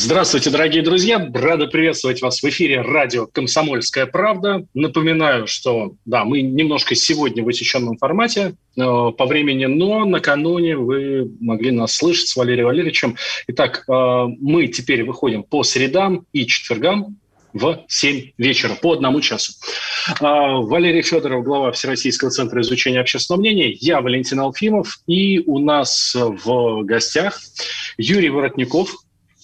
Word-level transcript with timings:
Здравствуйте, 0.00 0.50
дорогие 0.50 0.82
друзья! 0.82 1.28
Рада 1.34 1.66
приветствовать 1.66 2.22
вас 2.22 2.40
в 2.40 2.44
эфире 2.44 2.82
радио 2.82 3.26
«Комсомольская 3.26 4.06
правда». 4.06 4.64
Напоминаю, 4.72 5.48
что 5.48 5.94
да, 6.04 6.24
мы 6.24 6.40
немножко 6.40 6.94
сегодня 6.94 7.42
в 7.42 7.48
усеченном 7.48 7.98
формате 7.98 8.54
э, 8.76 8.80
по 8.80 9.26
времени, 9.26 9.64
но 9.64 10.04
накануне 10.04 10.76
вы 10.76 11.28
могли 11.40 11.72
нас 11.72 11.96
слышать 11.96 12.28
с 12.28 12.36
Валерием 12.36 12.66
Валерьевичем. 12.66 13.16
Итак, 13.48 13.84
э, 13.88 13.92
мы 14.40 14.68
теперь 14.68 15.02
выходим 15.02 15.42
по 15.42 15.64
средам 15.64 16.26
и 16.32 16.46
четвергам 16.46 17.16
в 17.52 17.84
7 17.88 18.30
вечера 18.38 18.76
по 18.76 18.92
одному 18.92 19.20
часу. 19.20 19.52
А, 20.20 20.58
Валерий 20.58 21.02
Федоров, 21.02 21.42
глава 21.42 21.72
Всероссийского 21.72 22.30
центра 22.30 22.60
изучения 22.60 23.00
общественного 23.00 23.40
мнения, 23.40 23.72
я 23.72 24.00
Валентин 24.00 24.38
Алфимов, 24.38 25.00
и 25.08 25.40
у 25.40 25.58
нас 25.58 26.14
в 26.14 26.84
гостях 26.84 27.40
Юрий 27.96 28.30
Воротников, 28.30 28.94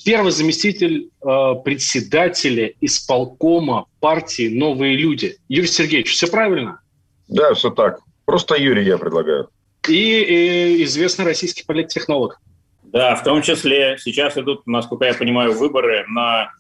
первый 0.05 0.33
заместитель 0.33 1.09
э, 1.23 1.55
председателя 1.65 2.73
исполкома 2.81 3.87
партии 4.01 4.49
«Новые 4.49 4.97
люди». 4.97 5.37
Юрий 5.49 5.67
Сергеевич, 5.69 6.13
все 6.13 6.27
правильно? 6.27 6.81
Да, 7.29 7.55
все 7.55 7.71
так. 7.71 8.01
Просто 8.25 8.57
Юрий 8.57 8.85
я 8.85 8.99
предлагаю. 8.99 9.49
И, 9.89 9.93
и 9.93 10.85
известный 10.85 11.25
российский 11.25 11.65
политтехнолог. 11.65 12.41
Да, 12.85 13.17
в 13.17 13.25
том 13.25 13.43
числе 13.43 13.97
сейчас 13.99 14.39
идут, 14.39 14.67
насколько 14.67 15.05
я 15.05 15.15
понимаю, 15.15 15.53
выборы 15.53 16.05
на 16.09 16.53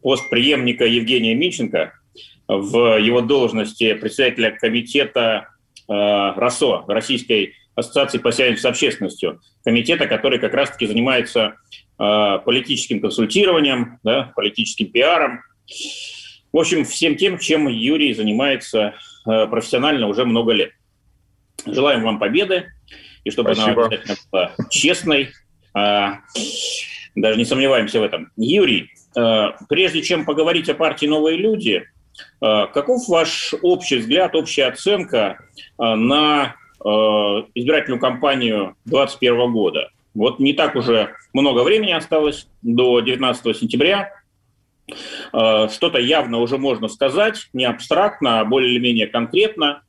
пост 0.00 0.30
преемника 0.30 0.86
Евгения 0.86 1.34
Миченко 1.34 1.92
в 2.48 2.98
его 2.98 3.20
должности 3.20 3.92
председателя 3.94 4.52
комитета 4.52 5.48
э, 5.88 5.92
РАСО, 5.92 6.84
Российской 6.88 7.54
ассоциации 7.74 8.18
по 8.18 8.32
связям 8.32 8.56
с 8.56 8.64
общественностью, 8.64 9.40
комитета, 9.64 10.06
который 10.06 10.38
как 10.38 10.54
раз-таки 10.54 10.86
занимается 10.86 11.40
э, 11.40 11.81
политическим 12.44 13.00
консультированием, 13.00 13.98
да, 14.02 14.32
политическим 14.34 14.88
пиаром. 14.88 15.40
В 16.52 16.58
общем, 16.58 16.84
всем 16.84 17.16
тем, 17.16 17.38
чем 17.38 17.68
Юрий 17.68 18.12
занимается 18.12 18.94
э, 19.26 19.46
профессионально 19.46 20.08
уже 20.08 20.24
много 20.24 20.52
лет. 20.52 20.72
Желаем 21.64 22.02
вам 22.02 22.18
победы, 22.18 22.66
и 23.24 23.30
чтобы 23.30 23.54
Спасибо. 23.54 23.86
она 23.86 23.86
обязательно 23.86 24.16
была 24.30 24.54
честной, 24.68 25.30
а, 25.74 26.18
даже 27.14 27.38
не 27.38 27.44
сомневаемся 27.44 28.00
в 28.00 28.02
этом. 28.02 28.32
Юрий, 28.36 28.90
а, 29.16 29.56
прежде 29.68 30.02
чем 30.02 30.24
поговорить 30.24 30.68
о 30.68 30.74
партии 30.74 31.06
«Новые 31.06 31.36
люди», 31.36 31.84
каков 32.40 33.08
ваш 33.08 33.54
общий 33.62 33.96
взгляд, 33.96 34.34
общая 34.36 34.66
оценка 34.66 35.38
на 35.78 36.56
избирательную 36.78 37.98
кампанию 37.98 38.76
2021 38.84 39.52
года? 39.52 39.90
Вот 40.14 40.38
не 40.38 40.52
так 40.52 40.76
уже 40.76 41.14
много 41.32 41.62
времени 41.62 41.92
осталось 41.92 42.48
до 42.62 43.00
19 43.00 43.56
сентября. 43.56 44.12
Что-то 45.30 45.98
явно 45.98 46.38
уже 46.38 46.58
можно 46.58 46.88
сказать, 46.88 47.48
не 47.52 47.64
абстрактно, 47.64 48.40
а 48.40 48.44
более 48.44 48.72
или 48.72 48.80
менее 48.80 49.06
конкретно. 49.06 49.82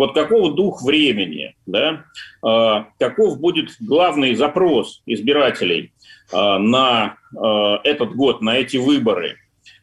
Вот 0.00 0.14
какого 0.14 0.50
дух 0.54 0.82
времени, 0.82 1.56
да, 1.66 2.06
э, 2.42 2.84
каков 2.98 3.38
будет 3.38 3.68
главный 3.80 4.34
запрос 4.34 5.02
избирателей 5.04 5.92
э, 6.32 6.56
на 6.56 7.18
э, 7.36 7.76
этот 7.84 8.14
год, 8.14 8.40
на 8.40 8.56
эти 8.56 8.78
выборы, 8.78 9.36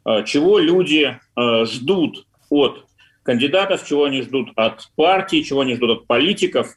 э, 0.05 0.23
чего 0.25 0.57
люди 0.57 1.19
э, 1.35 1.65
ждут 1.65 2.25
от 2.49 2.87
кандидатов, 3.21 3.87
чего 3.87 4.05
они 4.05 4.23
ждут 4.23 4.49
от 4.55 4.89
партии, 4.95 5.43
чего 5.43 5.61
они 5.61 5.75
ждут 5.75 5.99
от 5.99 6.07
политиков. 6.07 6.69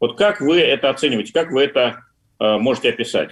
Вот 0.00 0.18
как 0.18 0.40
вы 0.40 0.58
это 0.58 0.90
оцениваете, 0.90 1.32
как 1.32 1.52
вы 1.52 1.62
это 1.62 1.80
э, 1.80 1.94
можете 2.38 2.90
описать? 2.90 3.30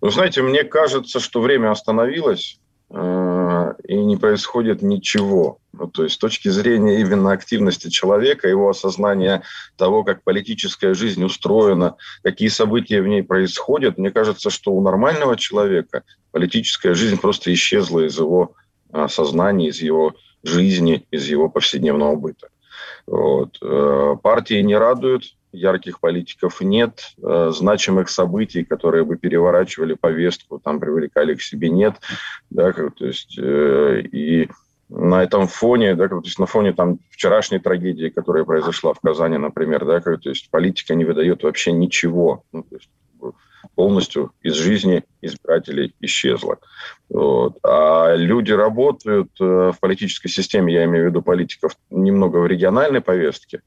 Вы 0.00 0.10
знаете, 0.10 0.42
мне 0.42 0.64
кажется, 0.64 1.20
что 1.20 1.40
время 1.40 1.70
остановилось, 1.70 2.58
э, 2.90 3.74
и 3.86 3.96
не 3.96 4.16
происходит 4.16 4.82
ничего. 4.82 5.58
Ну, 5.72 5.86
то 5.86 6.04
есть 6.04 6.16
с 6.16 6.18
точки 6.18 6.48
зрения 6.48 7.00
именно 7.00 7.32
активности 7.32 7.88
человека, 7.88 8.48
его 8.48 8.68
осознания 8.68 9.42
того, 9.76 10.04
как 10.04 10.22
политическая 10.24 10.94
жизнь 10.94 11.22
устроена, 11.22 11.96
какие 12.22 12.48
события 12.48 13.00
в 13.00 13.06
ней 13.06 13.22
происходят, 13.22 13.98
мне 13.98 14.10
кажется, 14.10 14.50
что 14.50 14.72
у 14.72 14.82
нормального 14.82 15.36
человека 15.36 16.02
политическая 16.30 16.94
жизнь 16.94 17.20
просто 17.20 17.52
исчезла 17.52 18.00
из 18.00 18.18
его 18.18 18.54
а, 18.92 19.08
сознания, 19.08 19.68
из 19.68 19.80
его 19.80 20.14
жизни, 20.42 21.06
из 21.10 21.28
его 21.28 21.48
повседневного 21.48 22.16
быта. 22.16 22.48
Вот. 23.06 23.56
Э, 23.62 24.16
партии 24.22 24.60
не 24.62 24.76
радуют, 24.76 25.36
ярких 25.52 26.00
политиков 26.00 26.60
нет, 26.60 27.14
э, 27.22 27.50
значимых 27.54 28.08
событий, 28.08 28.64
которые 28.64 29.04
бы 29.04 29.16
переворачивали 29.16 29.94
повестку, 29.94 30.58
там 30.58 30.80
привлекали 30.80 31.34
к 31.34 31.42
себе 31.42 31.70
нет, 31.70 31.94
да, 32.50 32.72
то 32.72 33.06
есть 33.06 33.38
э, 33.38 34.02
и 34.12 34.48
на 34.88 35.22
этом 35.22 35.46
фоне, 35.46 35.94
да, 35.94 36.08
то 36.08 36.20
есть 36.22 36.38
на 36.38 36.46
фоне 36.46 36.72
там 36.72 36.98
вчерашней 37.10 37.58
трагедии, 37.58 38.08
которая 38.08 38.44
произошла 38.44 38.92
в 38.92 39.00
Казани, 39.00 39.38
например, 39.38 39.84
да, 39.84 40.00
то 40.00 40.18
есть 40.24 40.50
политика 40.50 40.94
не 40.94 41.04
выдает 41.04 41.42
вообще 41.42 41.72
ничего, 41.72 42.44
ну, 42.52 42.62
то 42.62 42.76
есть 42.76 42.90
полностью 43.74 44.32
из 44.42 44.54
жизни 44.54 45.04
избирателей 45.20 45.94
исчезла. 46.00 46.58
Вот. 47.08 47.58
А 47.62 48.14
люди 48.14 48.52
работают 48.52 49.30
э, 49.40 49.72
в 49.72 49.76
политической 49.80 50.28
системе, 50.28 50.74
я 50.74 50.84
имею 50.84 51.06
в 51.06 51.08
виду 51.08 51.22
политиков, 51.22 51.76
немного 51.90 52.38
в 52.38 52.46
региональной 52.46 53.00
повестке. 53.00 53.62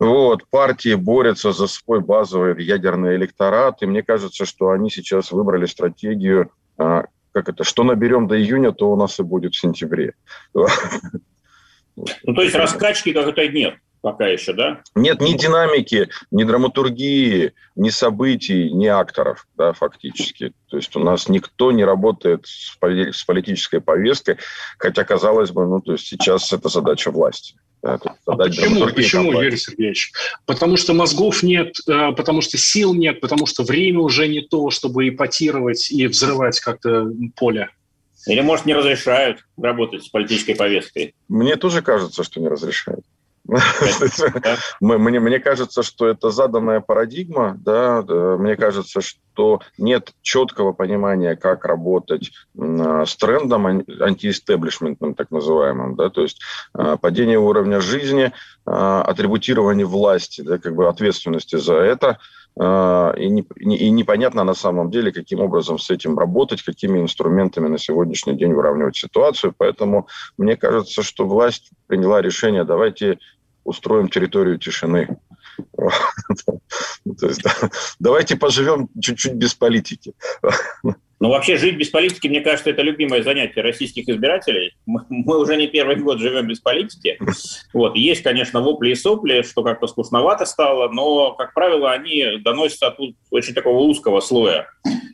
Вот, 0.00 0.48
партии 0.48 0.94
борются 0.94 1.52
за 1.52 1.66
свой 1.66 2.00
базовый 2.00 2.64
ядерный 2.64 3.16
электорат, 3.16 3.82
и 3.82 3.86
мне 3.86 4.02
кажется, 4.02 4.46
что 4.46 4.70
они 4.70 4.90
сейчас 4.90 5.30
выбрали 5.30 5.66
стратегию 5.66 6.50
а, 6.78 7.04
как 7.32 7.48
это, 7.48 7.64
что 7.64 7.84
наберем 7.84 8.26
до 8.26 8.40
июня, 8.40 8.72
то 8.72 8.90
у 8.90 8.96
нас 8.96 9.20
и 9.20 9.22
будет 9.22 9.54
в 9.54 9.60
сентябре. 9.60 10.14
Ну, 12.24 12.34
то 12.34 12.40
есть 12.40 12.54
раскачки 12.54 13.12
как-то 13.12 13.46
нет 13.48 13.74
пока 14.00 14.26
еще, 14.26 14.52
да? 14.52 14.82
Нет 14.94 15.20
ни 15.20 15.36
динамики, 15.36 16.08
ни 16.30 16.44
драматургии, 16.44 17.52
ни 17.76 17.90
событий, 17.90 18.70
ни 18.72 18.86
акторов, 18.86 19.46
да, 19.56 19.72
фактически. 19.72 20.52
То 20.68 20.76
есть 20.76 20.94
у 20.96 21.00
нас 21.00 21.28
никто 21.28 21.72
не 21.72 21.84
работает 21.84 22.46
с 22.46 22.76
политической 22.78 23.80
повесткой, 23.80 24.38
хотя, 24.78 25.04
казалось 25.04 25.50
бы, 25.50 25.66
ну, 25.66 25.80
то 25.80 25.92
есть 25.92 26.06
сейчас 26.06 26.52
это 26.52 26.68
задача 26.68 27.10
власти. 27.10 27.54
Да, 27.82 27.98
а 28.26 28.36
почему, 28.36 28.86
почему 28.88 29.40
Юрий 29.40 29.56
Сергеевич? 29.56 30.12
Потому 30.44 30.76
что 30.76 30.92
мозгов 30.92 31.42
нет, 31.42 31.76
э, 31.88 32.12
потому 32.12 32.42
что 32.42 32.58
сил 32.58 32.92
нет, 32.92 33.22
потому 33.22 33.46
что 33.46 33.62
время 33.62 34.00
уже 34.00 34.28
не 34.28 34.42
то, 34.42 34.68
чтобы 34.70 35.08
ипотировать 35.08 35.90
и 35.90 36.06
взрывать 36.06 36.60
как-то 36.60 37.10
поле. 37.36 37.70
Или, 38.26 38.42
может, 38.42 38.66
не 38.66 38.74
разрешают 38.74 39.46
работать 39.56 40.04
с 40.04 40.08
политической 40.08 40.54
повесткой? 40.54 41.14
Мне 41.28 41.56
тоже 41.56 41.80
кажется, 41.80 42.22
что 42.22 42.38
не 42.38 42.48
разрешают. 42.48 43.04
Мне, 44.80 45.40
кажется, 45.40 45.82
что 45.82 46.06
это 46.06 46.30
заданная 46.30 46.80
парадигма, 46.80 47.56
да, 47.58 48.02
мне 48.38 48.56
кажется, 48.56 49.00
что 49.00 49.60
нет 49.78 50.12
четкого 50.22 50.72
понимания, 50.72 51.34
как 51.34 51.64
работать 51.64 52.30
с 52.54 53.16
трендом 53.16 53.66
антиэстеблишментным, 53.66 55.14
так 55.14 55.30
называемым, 55.30 55.96
да, 55.96 56.10
то 56.10 56.22
есть 56.22 56.40
а, 56.74 56.96
падение 56.96 57.38
уровня 57.38 57.80
жизни, 57.80 58.32
а, 58.66 59.02
атрибутирование 59.02 59.86
власти, 59.86 60.42
да, 60.42 60.58
как 60.58 60.74
бы 60.74 60.88
ответственности 60.88 61.56
за 61.56 61.74
это, 61.74 62.18
а, 62.58 63.14
и 63.16 63.28
непонятно 63.90 64.44
на 64.44 64.54
самом 64.54 64.90
деле, 64.90 65.12
каким 65.12 65.40
образом 65.40 65.78
с 65.78 65.90
этим 65.90 66.18
работать, 66.18 66.62
какими 66.62 67.00
инструментами 67.00 67.68
на 67.68 67.78
сегодняшний 67.78 68.36
день 68.36 68.52
выравнивать 68.52 68.96
ситуацию. 68.96 69.54
Поэтому 69.56 70.08
мне 70.36 70.56
кажется, 70.56 71.02
что 71.02 71.26
власть 71.26 71.70
приняла 71.86 72.20
решение, 72.20 72.64
давайте 72.64 73.18
устроим 73.64 74.08
территорию 74.08 74.58
тишины. 74.58 75.18
То 75.76 77.26
есть, 77.26 77.42
давайте 77.98 78.36
поживем 78.36 78.88
чуть-чуть 79.00 79.34
без 79.34 79.54
политики. 79.54 80.12
Ну, 81.22 81.28
вообще, 81.28 81.58
жить 81.58 81.76
без 81.76 81.90
политики, 81.90 82.28
мне 82.28 82.40
кажется, 82.40 82.70
это 82.70 82.80
любимое 82.80 83.22
занятие 83.22 83.60
российских 83.60 84.08
избирателей. 84.08 84.72
Мы, 84.86 85.04
мы 85.10 85.38
уже 85.38 85.56
не 85.56 85.66
первый 85.66 85.96
год 85.96 86.18
живем 86.18 86.46
без 86.46 86.60
политики. 86.60 87.18
Вот. 87.74 87.94
Есть, 87.94 88.22
конечно, 88.22 88.62
вопли 88.62 88.92
и 88.92 88.94
сопли, 88.94 89.42
что 89.42 89.62
как-то 89.62 89.86
скучновато 89.86 90.46
стало, 90.46 90.88
но, 90.88 91.34
как 91.34 91.52
правило, 91.52 91.92
они 91.92 92.38
доносятся 92.42 92.86
от 92.86 92.98
очень 93.30 93.52
такого 93.52 93.80
узкого 93.80 94.20
слоя. 94.20 94.66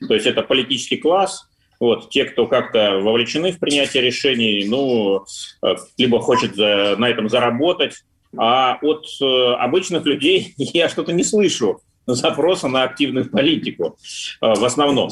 То 0.06 0.14
есть 0.14 0.26
это 0.26 0.42
политический 0.42 0.98
класс, 0.98 1.48
Вот, 1.78 2.10
те, 2.10 2.24
кто 2.24 2.46
как-то 2.46 3.00
вовлечены 3.00 3.52
в 3.52 3.58
принятие 3.58 4.02
решений, 4.02 4.64
ну, 4.66 5.24
э, 5.62 5.74
либо 5.98 6.20
хочет 6.20 6.56
на 6.56 7.08
этом 7.08 7.28
заработать, 7.28 8.04
а 8.38 8.78
от 8.82 9.06
э, 9.20 9.52
обычных 9.54 10.04
людей 10.04 10.54
я 10.56 10.88
что-то 10.88 11.12
не 11.12 11.24
слышу 11.24 11.80
запроса 12.06 12.68
на 12.68 12.84
активную 12.84 13.30
политику 13.30 13.96
э, 14.40 14.54
в 14.54 14.64
основном. 14.64 15.10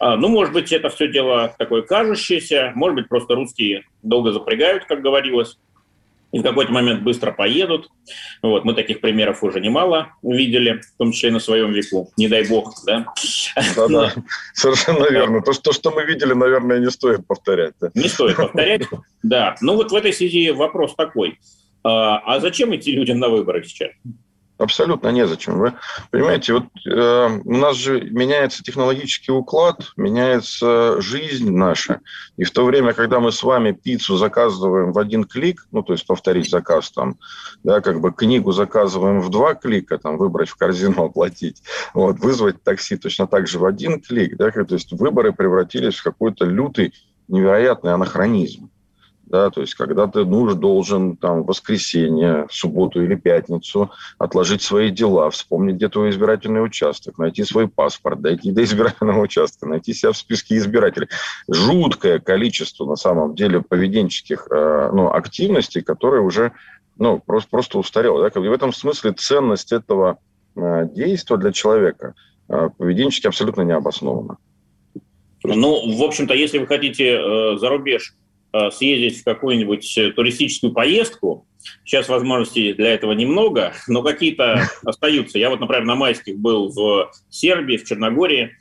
Э, 0.00 0.16
ну, 0.16 0.28
может 0.28 0.52
быть, 0.52 0.72
это 0.72 0.88
все 0.88 1.08
дело 1.08 1.54
такое 1.58 1.82
кажущееся, 1.82 2.72
может 2.74 2.96
быть, 2.96 3.08
просто 3.08 3.34
русские 3.34 3.84
долго 4.02 4.32
запрягают, 4.32 4.84
как 4.84 5.02
говорилось 5.02 5.58
и 6.32 6.38
в 6.38 6.42
какой-то 6.42 6.72
момент 6.72 7.02
быстро 7.02 7.30
поедут. 7.30 7.90
Вот, 8.42 8.64
мы 8.64 8.74
таких 8.74 9.00
примеров 9.00 9.44
уже 9.44 9.60
немало 9.60 10.08
видели, 10.22 10.80
в 10.80 10.98
том 10.98 11.12
числе 11.12 11.28
и 11.28 11.32
на 11.32 11.40
своем 11.40 11.72
веку. 11.72 12.10
Не 12.16 12.28
дай 12.28 12.48
бог, 12.48 12.74
да? 12.86 13.06
Да-да, 13.76 14.12
совершенно 14.54 15.08
верно. 15.10 15.42
То, 15.42 15.52
что, 15.52 15.72
что 15.72 15.90
мы 15.90 16.04
видели, 16.04 16.32
наверное, 16.32 16.80
не 16.80 16.90
стоит 16.90 17.26
повторять. 17.26 17.74
Да? 17.80 17.90
Не 17.94 18.08
стоит 18.08 18.36
повторять, 18.36 18.82
да. 19.22 19.56
Ну 19.60 19.76
вот 19.76 19.92
в 19.92 19.94
этой 19.94 20.12
связи 20.12 20.50
вопрос 20.50 20.94
такой. 20.94 21.38
А, 21.84 22.18
а 22.18 22.40
зачем 22.40 22.74
идти 22.74 22.92
людям 22.92 23.18
на 23.18 23.28
выборы 23.28 23.64
сейчас? 23.64 23.90
Абсолютно 24.62 25.08
незачем. 25.08 25.58
Вы 25.58 25.74
понимаете, 26.10 26.52
вот 26.52 26.64
э, 26.86 27.40
у 27.44 27.56
нас 27.56 27.76
же 27.76 28.00
меняется 28.00 28.62
технологический 28.62 29.32
уклад, 29.32 29.92
меняется 29.96 31.00
жизнь 31.00 31.50
наша. 31.50 32.00
И 32.36 32.44
в 32.44 32.52
то 32.52 32.64
время, 32.64 32.92
когда 32.92 33.18
мы 33.18 33.32
с 33.32 33.42
вами 33.42 33.72
пиццу 33.72 34.16
заказываем 34.16 34.92
в 34.92 34.98
один 34.98 35.24
клик, 35.24 35.66
ну, 35.72 35.82
то 35.82 35.94
есть 35.94 36.06
повторить 36.06 36.48
заказ 36.48 36.92
там, 36.92 37.18
да, 37.64 37.80
как 37.80 38.00
бы 38.00 38.12
книгу 38.12 38.52
заказываем 38.52 39.20
в 39.20 39.30
два 39.30 39.54
клика, 39.54 39.98
там, 39.98 40.16
выбрать 40.16 40.50
в 40.50 40.56
корзину, 40.56 41.02
оплатить, 41.06 41.62
вот, 41.92 42.20
вызвать 42.20 42.62
такси 42.62 42.96
точно 42.96 43.26
так 43.26 43.48
же 43.48 43.58
в 43.58 43.64
один 43.64 44.00
клик, 44.00 44.36
да, 44.36 44.50
то 44.52 44.74
есть 44.74 44.92
выборы 44.92 45.32
превратились 45.32 45.96
в 45.96 46.04
какой-то 46.04 46.44
лютый, 46.44 46.94
невероятный 47.26 47.94
анахронизм 47.94 48.70
да, 49.32 49.48
то 49.48 49.62
есть 49.62 49.74
когда 49.74 50.06
ты 50.06 50.26
нужен, 50.26 50.60
должен 50.60 51.16
там 51.16 51.42
в 51.42 51.46
воскресенье, 51.46 52.46
в 52.50 52.54
субботу 52.54 53.02
или 53.02 53.14
пятницу 53.14 53.90
отложить 54.18 54.60
свои 54.60 54.90
дела, 54.90 55.30
вспомнить, 55.30 55.76
где 55.76 55.88
твой 55.88 56.10
избирательный 56.10 56.62
участок, 56.62 57.16
найти 57.16 57.42
свой 57.42 57.66
паспорт, 57.66 58.20
дойти 58.20 58.52
до 58.52 58.62
избирательного 58.62 59.22
участка, 59.22 59.66
найти 59.66 59.94
себя 59.94 60.12
в 60.12 60.18
списке 60.18 60.58
избирателей. 60.58 61.08
Жуткое 61.48 62.18
количество, 62.18 62.84
на 62.84 62.96
самом 62.96 63.34
деле, 63.34 63.62
поведенческих 63.62 64.48
э, 64.50 64.90
ну, 64.92 65.10
активностей, 65.10 65.80
которые 65.80 66.20
уже 66.20 66.52
ну, 66.98 67.18
просто, 67.18 67.48
просто 67.48 67.78
устарело. 67.78 68.20
Да? 68.20 68.38
И 68.38 68.48
в 68.48 68.52
этом 68.52 68.70
смысле 68.74 69.12
ценность 69.12 69.72
этого 69.72 70.18
э, 70.56 70.88
действия 70.92 71.38
для 71.38 71.52
человека 71.52 72.14
э, 72.50 72.68
поведенчески 72.76 73.28
абсолютно 73.28 73.62
не 73.62 73.72
обоснована. 73.72 74.36
Ну, 75.42 75.96
в 75.96 76.02
общем-то, 76.02 76.34
если 76.34 76.58
вы 76.58 76.66
хотите 76.66 77.14
э, 77.14 77.56
за 77.56 77.70
рубеж 77.70 78.14
съездить 78.70 79.20
в 79.20 79.24
какую-нибудь 79.24 79.98
э, 79.98 80.10
туристическую 80.12 80.72
поездку. 80.72 81.46
Сейчас 81.84 82.08
возможностей 82.08 82.72
для 82.72 82.94
этого 82.94 83.12
немного, 83.12 83.72
но 83.88 84.02
какие-то 84.02 84.68
остаются. 84.84 85.38
Я 85.38 85.50
вот, 85.50 85.60
например, 85.60 85.84
на 85.84 85.94
майских 85.94 86.38
был 86.38 86.68
в 86.68 87.10
Сербии, 87.30 87.76
в 87.76 87.84
Черногории. 87.84 88.56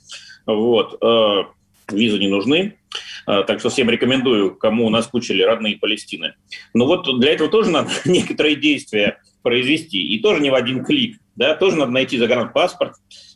Вот. 0.45 0.97
Э, 1.01 1.43
визы 1.91 2.19
не 2.19 2.27
нужны. 2.27 2.77
Так 3.25 3.59
что 3.59 3.69
всем 3.69 3.89
рекомендую, 3.89 4.55
кому 4.55 4.89
наскучили 4.89 5.43
родные 5.43 5.77
Палестины. 5.77 6.33
Но 6.73 6.88
вот 6.88 7.07
для 7.19 7.33
этого 7.33 7.49
тоже 7.49 7.69
надо 7.69 7.89
некоторые 8.05 8.55
действия 8.55 9.19
произвести. 9.43 10.01
И 10.13 10.19
тоже 10.19 10.41
не 10.41 10.49
в 10.49 10.55
один 10.55 10.83
клик. 10.83 11.17
Да? 11.35 11.55
Тоже 11.55 11.77
надо 11.77 11.91
найти 11.91 12.17
загранпаспорт, 12.17 12.93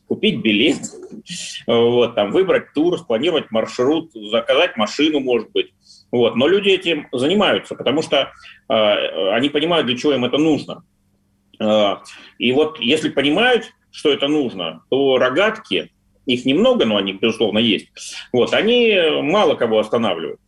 купить 0.07 0.41
билет, 0.41 0.77
вот, 1.67 2.15
там, 2.15 2.31
выбрать 2.31 2.73
тур, 2.73 2.97
спланировать 2.97 3.51
маршрут, 3.51 4.11
заказать 4.13 4.77
машину, 4.77 5.19
может 5.19 5.51
быть. 5.51 5.73
Вот. 6.11 6.35
Но 6.35 6.47
люди 6.47 6.69
этим 6.69 7.07
занимаются, 7.11 7.75
потому 7.75 8.01
что 8.01 8.31
э, 8.69 9.29
они 9.31 9.49
понимают, 9.49 9.87
для 9.87 9.97
чего 9.97 10.13
им 10.13 10.25
это 10.25 10.37
нужно. 10.37 10.83
Э, 11.59 11.97
и 12.37 12.51
вот 12.51 12.79
если 12.79 13.09
понимают, 13.09 13.71
что 13.91 14.11
это 14.11 14.27
нужно, 14.27 14.83
то 14.89 15.17
рогатки, 15.17 15.91
их 16.25 16.45
немного, 16.45 16.85
но 16.85 16.97
они, 16.97 17.13
безусловно, 17.13 17.59
есть, 17.59 17.87
вот, 18.33 18.53
они 18.53 18.97
мало 19.21 19.55
кого 19.55 19.79
останавливают. 19.79 20.39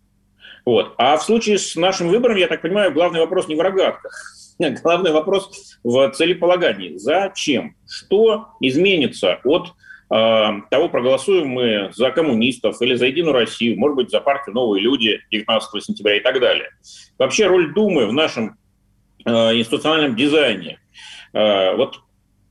Вот. 0.65 0.95
А 0.97 1.15
в 1.15 1.23
случае 1.23 1.59
с 1.59 1.77
нашим 1.77 2.09
выбором, 2.09 2.35
я 2.35 2.47
так 2.47 2.61
понимаю, 2.61 2.91
главный 2.91 3.21
вопрос 3.21 3.47
не 3.47 3.55
в 3.55 3.61
рогатках. 3.61 4.11
Главный 4.83 5.11
вопрос 5.11 5.79
в 5.83 6.11
целеполагании. 6.11 6.97
Зачем? 6.97 7.75
Что 7.87 8.49
изменится 8.59 9.39
от 9.45 9.73
того, 10.09 10.89
проголосуем 10.89 11.49
мы 11.49 11.91
за 11.93 12.11
коммунистов 12.11 12.81
или 12.81 12.95
за 12.95 13.07
Единую 13.07 13.33
Россию, 13.33 13.77
может 13.77 13.97
быть, 13.97 14.09
за 14.09 14.21
партию 14.21 14.55
«Новые 14.55 14.81
люди» 14.81 15.19
19 15.31 15.83
сентября 15.83 16.17
и 16.17 16.19
так 16.21 16.39
далее. 16.39 16.69
Вообще 17.17 17.47
роль 17.47 17.73
Думы 17.73 18.05
в 18.07 18.13
нашем 18.13 18.57
а, 19.25 19.53
институциональном 19.53 20.15
дизайне. 20.15 20.79
А, 21.33 21.75
вот, 21.75 21.99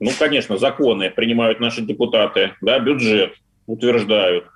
ну, 0.00 0.10
конечно, 0.18 0.58
законы 0.58 1.10
принимают 1.10 1.58
наши 1.58 1.80
депутаты, 1.80 2.52
да, 2.60 2.78
бюджет 2.78 3.32
утверждают. 3.66 4.46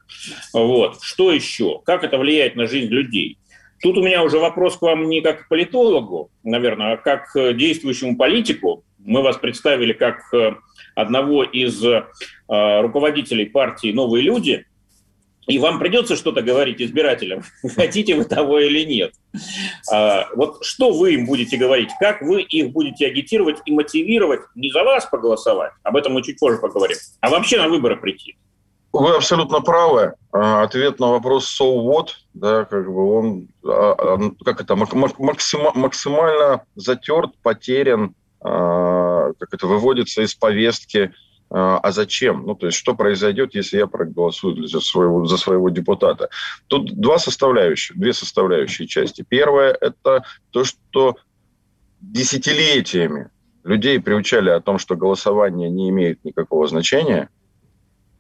Вот. 0.53 1.03
Что 1.03 1.33
еще? 1.33 1.81
Как 1.85 2.05
это 2.05 2.19
влияет 2.19 2.57
на 2.57 2.67
жизнь 2.67 2.93
людей? 2.93 3.39
Тут 3.83 3.97
у 3.97 4.03
меня 4.03 4.23
уже 4.23 4.39
вопрос 4.39 4.77
к 4.77 4.83
вам 4.83 5.09
не 5.09 5.21
как 5.21 5.47
к 5.47 5.49
политологу, 5.49 6.31
наверное, 6.45 6.93
а 6.93 6.97
как 6.97 7.33
к 7.33 7.55
действующему 7.55 8.17
политику. 8.17 8.85
Мы 9.05 9.23
вас 9.23 9.37
представили 9.37 9.93
как 9.93 10.23
одного 10.95 11.45
из 11.45 11.83
э, 11.85 12.05
руководителей 12.47 13.47
партии 13.47 13.93
«Новые 13.93 14.23
люди», 14.23 14.67
и 15.51 15.59
вам 15.59 15.79
придется 15.79 16.17
что-то 16.17 16.43
говорить 16.43 16.81
избирателям, 16.81 17.43
хотите 17.75 18.15
вы 18.15 18.25
того 18.25 18.61
или 18.61 18.85
нет. 18.85 19.13
А, 19.93 20.29
вот 20.35 20.65
что 20.65 20.93
вы 20.93 21.15
им 21.15 21.27
будете 21.27 21.57
говорить, 21.57 21.91
как 21.99 22.23
вы 22.23 22.43
их 22.43 22.71
будете 22.71 23.07
агитировать 23.07 23.59
и 23.65 23.73
мотивировать 23.73 24.41
не 24.55 24.71
за 24.71 24.85
вас 24.85 25.07
проголосовать, 25.07 25.73
об 25.83 25.97
этом 25.97 26.13
мы 26.13 26.23
чуть 26.23 26.39
позже 26.39 26.59
поговорим, 26.59 26.97
а 27.21 27.31
вообще 27.31 27.59
на 27.59 27.69
выборы 27.69 27.97
прийти. 27.97 28.37
Вы 28.93 29.15
абсолютно 29.15 29.61
правы. 29.61 30.15
А, 30.33 30.63
ответ 30.63 30.99
на 31.01 31.09
вопрос 31.09 31.61
«so 31.61 31.77
what», 31.85 32.09
да, 32.35 32.65
как 32.65 32.87
бы 32.87 33.19
он 33.19 33.49
а, 33.65 34.19
как 34.45 34.61
это, 34.61 34.77
максимально 34.77 36.65
затерт, 36.75 37.31
потерян, 37.43 38.15
как 38.43 39.49
это 39.53 39.67
выводится 39.67 40.23
из 40.23 40.35
повестки, 40.35 41.13
а, 41.51 41.79
а 41.79 41.93
зачем? 41.93 42.45
Ну, 42.47 42.55
то 42.55 42.67
есть, 42.67 42.79
что 42.79 42.95
произойдет, 42.95 43.55
если 43.55 43.79
я 43.79 43.87
проголосую 43.87 44.67
за 44.67 44.81
своего, 44.81 45.27
за 45.27 45.37
своего 45.37 45.69
депутата? 45.69 46.29
Тут 46.69 46.95
два 46.95 47.19
составляющих, 47.19 47.99
две 47.99 48.13
составляющие 48.13 48.87
части. 48.87 49.25
Первое– 49.29 49.77
это 49.81 50.25
то, 50.51 50.65
что 50.65 51.17
десятилетиями 52.01 53.31
людей 53.65 54.01
приучали 54.01 54.51
о 54.51 54.61
том, 54.61 54.79
что 54.79 54.97
голосование 54.97 55.69
не 55.69 55.91
имеет 55.91 56.25
никакого 56.25 56.67
значения– 56.67 57.29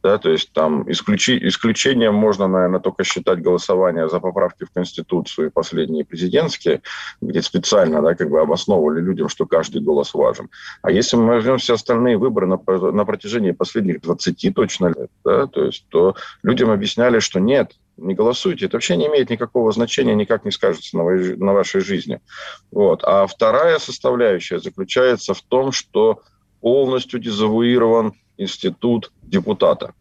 да, 0.02 0.19
то 0.19 0.30
есть 0.30 0.52
там 0.52 0.90
исключи, 0.90 1.38
исключением 1.47 2.14
можно, 2.14 2.47
наверное, 2.47 2.80
только 2.80 3.04
считать 3.04 3.42
голосование 3.42 4.09
за 4.09 4.19
поправки 4.21 4.64
в 4.64 4.71
Конституцию 4.71 5.49
и 5.49 5.50
последние 5.50 6.04
президентские, 6.04 6.83
где 7.21 7.42
специально, 7.42 8.00
да, 8.00 8.14
как 8.14 8.30
бы 8.30 8.40
обосновывали 8.40 9.00
людям, 9.00 9.28
что 9.28 9.47
каждый 9.47 9.83
голос 9.83 10.14
важен. 10.14 10.49
А 10.83 10.90
если 10.90 11.16
мы 11.16 11.35
возьмем 11.35 11.59
все 11.59 11.75
остальные 11.75 12.16
выборы 12.16 12.47
на, 12.47 12.59
на 12.92 13.04
протяжении 13.04 13.50
последних 13.50 14.00
20 14.00 14.54
точно 14.54 14.87
лет, 14.88 15.11
да, 15.25 15.47
то 15.47 15.64
есть, 15.64 15.85
то 15.88 16.14
людям 16.42 16.71
объясняли, 16.71 17.19
что 17.19 17.38
нет, 17.38 17.73
не 17.99 18.14
голосуйте, 18.14 18.66
это 18.66 18.76
вообще 18.76 18.97
не 18.97 19.07
имеет 19.07 19.28
никакого 19.28 19.71
значения, 19.73 20.14
никак 20.14 20.45
не 20.45 20.50
скажется 20.50 20.97
на, 20.97 21.04
на 21.04 21.52
вашей 21.52 21.83
жизни. 21.83 22.21
Вот. 22.71 23.02
А 23.04 23.26
вторая 23.26 23.78
составляющая 23.78 24.59
заключается 24.59 25.35
в 25.35 25.42
том, 25.42 25.73
что 25.73 26.23
полностью 26.61 27.21
дезавуирован 27.21 28.14
институт 28.40 29.12
депутата. 29.23 29.92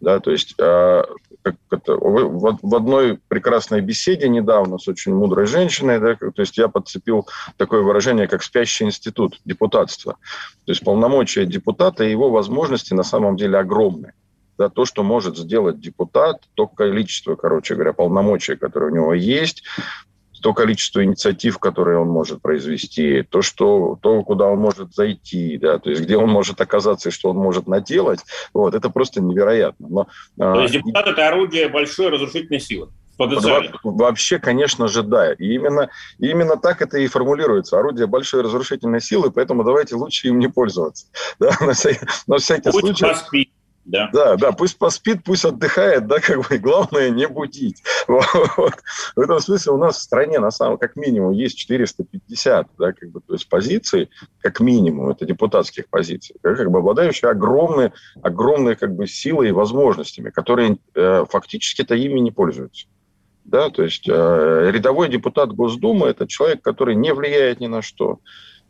Да, 0.00 0.20
то 0.20 0.30
есть 0.30 0.54
э, 0.58 1.02
как 1.42 1.56
в, 1.70 2.58
в 2.62 2.74
одной 2.74 3.18
прекрасной 3.28 3.80
беседе 3.80 4.28
недавно 4.28 4.78
с 4.78 4.88
очень 4.88 5.14
мудрой 5.14 5.46
женщиной, 5.46 6.00
да, 6.00 6.14
то 6.16 6.42
есть 6.42 6.58
я 6.58 6.68
подцепил 6.68 7.26
такое 7.56 7.82
выражение, 7.82 8.26
как 8.26 8.42
спящий 8.42 8.84
институт 8.84 9.40
депутатства. 9.44 10.16
То 10.64 10.72
есть 10.72 10.82
полномочия 10.82 11.46
депутата 11.46 12.04
и 12.04 12.10
его 12.10 12.30
возможности 12.30 12.94
на 12.94 13.02
самом 13.02 13.36
деле 13.36 13.58
огромны. 13.58 14.12
Да, 14.56 14.68
то, 14.68 14.84
что 14.84 15.02
может 15.02 15.36
сделать 15.36 15.80
депутат, 15.80 16.42
то 16.54 16.68
количество, 16.68 17.34
короче 17.34 17.74
говоря, 17.74 17.92
полномочий, 17.92 18.56
которые 18.56 18.92
у 18.92 18.94
него 18.94 19.14
есть, 19.14 19.64
то 20.44 20.52
количество 20.52 21.02
инициатив, 21.02 21.58
которые 21.58 21.98
он 21.98 22.08
может 22.08 22.42
произвести, 22.42 23.22
то, 23.22 23.40
что, 23.40 23.98
то 24.02 24.22
куда 24.24 24.44
он 24.44 24.58
может 24.58 24.94
зайти, 24.94 25.56
да, 25.56 25.78
то 25.78 25.88
есть 25.88 26.02
где 26.02 26.18
он 26.18 26.28
может 26.28 26.60
оказаться 26.60 27.08
и 27.08 27.12
что 27.12 27.30
он 27.30 27.38
может 27.38 27.66
наделать, 27.66 28.20
вот, 28.52 28.74
это 28.74 28.90
просто 28.90 29.22
невероятно. 29.22 29.88
Но, 29.88 30.08
а, 30.38 30.56
то 30.56 30.60
есть 30.60 30.74
депутат– 30.74 31.06
это 31.08 31.28
орудие 31.28 31.70
большой 31.70 32.10
разрушительной 32.10 32.60
силы? 32.60 32.90
Вообще, 33.82 34.38
конечно 34.38 34.86
же, 34.88 35.02
да. 35.02 35.32
И 35.32 35.54
именно, 35.54 35.88
именно 36.18 36.58
так 36.58 36.82
это 36.82 36.98
и 36.98 37.06
формулируется. 37.06 37.78
Орудие 37.78 38.06
большой 38.06 38.42
разрушительной 38.42 39.00
силы, 39.00 39.30
поэтому 39.30 39.64
давайте 39.64 39.94
лучше 39.94 40.28
им 40.28 40.38
не 40.38 40.48
пользоваться. 40.48 41.06
Да? 41.40 41.56
На, 41.60 41.72
всякий, 41.72 42.06
на 42.26 42.36
всякий 42.36 42.70
случай. 42.70 43.50
Да, 43.84 44.08
да, 44.12 44.36
да, 44.36 44.52
пусть 44.52 44.78
поспит, 44.78 45.24
пусть 45.24 45.44
отдыхает, 45.44 46.06
да, 46.06 46.18
как 46.18 46.48
бы, 46.48 46.58
главное 46.58 47.10
не 47.10 47.28
будить. 47.28 47.82
Вот. 48.56 48.74
В 49.16 49.20
этом 49.20 49.40
смысле 49.40 49.72
у 49.72 49.76
нас 49.76 49.98
в 49.98 50.02
стране, 50.02 50.38
на 50.38 50.50
самом, 50.50 50.78
как 50.78 50.96
минимум, 50.96 51.32
есть 51.32 51.58
450, 51.58 52.68
да, 52.78 52.92
как 52.92 53.10
бы, 53.10 53.20
то 53.20 53.34
есть 53.34 53.48
позиций, 53.48 54.10
как 54.40 54.60
минимум, 54.60 55.10
это 55.10 55.26
депутатских 55.26 55.88
позиций, 55.88 56.36
как 56.42 56.70
бы 56.70 56.78
обладающие 56.78 57.30
огромной, 57.30 57.92
огромной, 58.22 58.76
как 58.76 58.94
бы, 58.94 59.06
силой 59.06 59.48
и 59.48 59.52
возможностями, 59.52 60.30
которые 60.30 60.78
э, 60.94 61.24
фактически-то 61.28 61.94
ими 61.94 62.20
не 62.20 62.30
пользуются. 62.30 62.86
Да, 63.44 63.68
то 63.68 63.82
есть 63.82 64.08
э, 64.08 64.70
рядовой 64.72 65.10
депутат 65.10 65.52
Госдумы– 65.52 66.06
это 66.08 66.26
человек, 66.26 66.62
который 66.62 66.94
не 66.94 67.12
влияет 67.12 67.60
ни 67.60 67.66
на 67.66 67.82
что, 67.82 68.20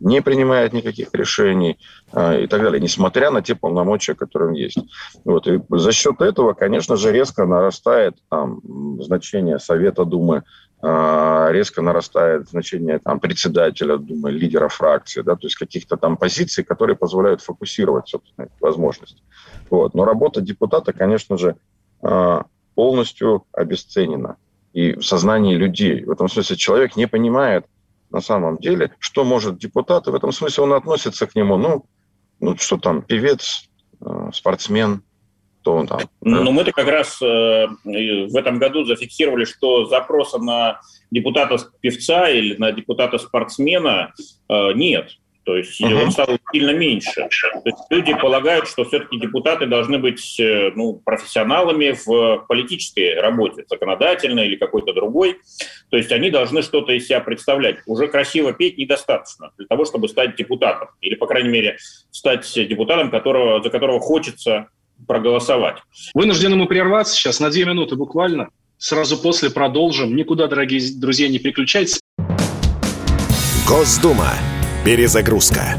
не 0.05 0.21
принимает 0.21 0.73
никаких 0.75 1.09
решений 1.15 1.79
э, 2.13 2.43
и 2.43 2.47
так 2.47 2.63
далее, 2.63 2.81
несмотря 2.81 3.31
на 3.31 3.41
те 3.41 3.55
полномочия, 3.55 4.15
которые 4.15 4.51
он 4.51 4.55
есть. 4.55 4.79
Вот. 5.25 5.47
И 5.49 5.61
за 5.71 5.93
счет 5.93 6.21
этого, 6.21 6.53
конечно 6.53 6.97
же, 6.97 7.11
резко 7.11 7.47
нарастает 7.47 8.15
там, 8.29 8.61
значение 9.01 9.59
Совета 9.59 10.05
Думы, 10.05 10.43
э, 10.83 11.49
резко 11.53 11.81
нарастает 11.81 12.51
значение 12.51 12.99
там, 12.99 13.19
председателя 13.19 13.97
Думы, 13.97 14.31
лидера 14.31 14.69
фракции, 14.69 15.23
да, 15.23 15.37
то 15.37 15.47
есть 15.47 15.57
каких-то 15.57 15.97
там 15.97 16.19
позиций, 16.19 16.65
которые 16.65 16.97
позволяют 16.97 17.41
фокусировать, 17.41 18.07
собственно, 18.09 18.49
возможности. 18.61 19.23
Вот. 19.71 19.95
Но 19.95 20.05
работа 20.05 20.43
депутата, 20.43 20.93
конечно 20.93 21.39
же, 21.39 21.57
э, 22.03 22.43
полностью 22.75 23.47
обесценена 23.53 24.37
и 24.75 24.93
в 24.93 25.03
сознании 25.03 25.55
людей. 25.55 26.05
В 26.05 26.11
этом 26.11 26.29
смысле 26.29 26.57
человек 26.57 26.95
не 26.97 27.07
понимает, 27.07 27.65
на 28.15 28.21
самом 28.21 28.59
деле, 28.59 28.93
что 29.01 29.25
может 29.25 29.59
депутат, 29.59 30.07
и 30.07 30.11
в 30.11 30.15
этом 30.15 30.31
смысле 30.31 30.63
он 30.63 30.73
относится 30.75 31.27
к 31.27 31.35
нему, 31.35 31.57
ну, 31.57 31.85
ну 32.39 32.57
что 32.57 32.79
там, 32.79 33.03
певец, 33.03 33.69
э, 34.01 34.31
спортсмен, 34.33 35.03
то 35.63 35.75
он 35.75 35.89
там. 35.89 36.01
Ну, 36.21 36.53
мы-то 36.53 36.71
как 36.71 36.87
раз 36.87 37.21
э, 37.21 37.67
в 37.85 38.37
этом 38.37 38.61
году 38.61 38.85
зафиксировали, 38.85 39.45
что 39.45 39.87
запроса 39.87 40.39
на 40.39 40.81
депутата-певца 41.11 42.29
или 42.29 42.55
на 42.57 42.71
депутата-спортсмена 42.71 44.15
э, 44.49 44.73
нет. 44.75 45.11
То 45.45 45.57
есть 45.57 45.81
uh-huh. 45.81 46.05
он 46.05 46.11
стал 46.11 46.29
сильно 46.53 46.71
меньше. 46.71 47.29
То 47.29 47.63
есть 47.65 47.79
люди 47.91 48.15
полагают, 48.15 48.67
что 48.69 48.85
все-таки 48.85 49.19
депутаты 49.19 49.67
должны 49.67 49.99
быть 49.99 50.41
э, 50.41 50.73
ну, 50.75 50.95
профессионалами 51.05 51.95
в 52.05 52.47
политической 52.49 53.21
работе, 53.21 53.65
законодательной 53.69 54.47
или 54.47 54.57
какой-то 54.57 54.93
другой. 54.93 55.39
То 55.91 55.97
есть 55.97 56.13
они 56.13 56.31
должны 56.31 56.63
что-то 56.63 56.93
из 56.93 57.07
себя 57.07 57.21
представлять. 57.21 57.77
Уже 57.87 58.09
красиво 58.09 58.53
петь 58.53 58.79
недостаточно 58.79 59.53
для 59.59 59.67
того, 59.67 59.85
чтобы 59.85 60.09
стать 60.09 60.37
депутатом. 60.37 60.89
Или, 61.01 61.15
по 61.15 61.27
крайней 61.27 61.51
мере, 61.51 61.77
стать 62.11 62.51
депутатом, 62.55 63.11
которого, 63.11 63.63
за 63.63 63.69
которого 63.69 64.01
хочется 64.01 64.69
проголосовать. 65.07 65.77
Вынуждены 66.15 66.57
мы 66.57 66.67
прерваться 66.67 67.15
сейчас 67.15 67.41
на 67.41 67.51
две 67.51 67.65
минуты 67.67 67.97
буквально. 67.97 68.49
Сразу 68.79 69.21
после 69.21 69.51
продолжим. 69.51 70.17
Никуда, 70.17 70.47
дорогие 70.47 70.81
друзья, 70.99 71.29
не 71.29 71.39
переключайтесь. 71.39 72.01
Госдума 73.67 74.33
Перезагрузка. 74.85 75.79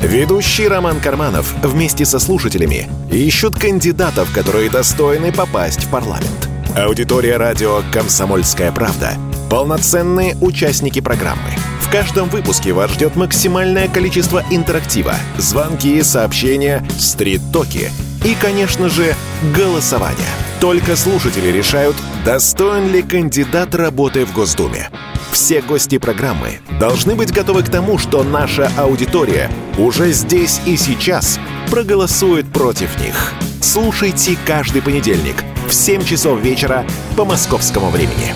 Ведущий 0.00 0.68
Роман 0.68 1.00
Карманов 1.00 1.52
вместе 1.64 2.04
со 2.04 2.20
слушателями 2.20 2.88
ищут 3.10 3.58
кандидатов, 3.58 4.32
которые 4.32 4.70
достойны 4.70 5.32
попасть 5.32 5.82
в 5.82 5.90
парламент. 5.90 6.48
Аудитория 6.76 7.38
радио 7.38 7.82
«Комсомольская 7.92 8.70
правда»— 8.70 9.14
полноценные 9.50 10.36
участники 10.40 11.00
программы. 11.00 11.50
В 11.80 11.90
каждом 11.90 12.28
выпуске 12.28 12.72
вас 12.72 12.92
ждет 12.92 13.16
максимальное 13.16 13.88
количество 13.88 14.44
интерактива, 14.52 15.16
звонки, 15.38 16.00
сообщения, 16.02 16.86
стрит-токи 17.00 17.90
и, 18.24 18.36
конечно 18.40 18.88
же, 18.88 19.16
голосование. 19.56 20.30
Только 20.60 20.94
слушатели 20.94 21.48
решают, 21.48 21.96
достоин 22.24 22.92
ли 22.92 23.02
кандидат 23.02 23.74
работы 23.74 24.24
в 24.24 24.32
Госдуме. 24.32 24.88
Все 25.36 25.60
гости 25.60 25.98
программы 25.98 26.60
должны 26.80 27.14
быть 27.14 27.30
готовы 27.30 27.62
к 27.62 27.68
тому, 27.68 27.98
что 27.98 28.24
наша 28.24 28.72
аудитория 28.78 29.50
уже 29.76 30.10
здесь 30.12 30.62
и 30.64 30.78
сейчас 30.78 31.38
проголосует 31.70 32.50
против 32.50 32.98
них. 32.98 33.34
Слушайте 33.60 34.38
каждый 34.46 34.80
понедельник 34.80 35.44
в 35.68 35.74
7 35.74 36.04
часов 36.04 36.40
вечера 36.40 36.86
по 37.18 37.26
московскому 37.26 37.90
времени. 37.90 38.34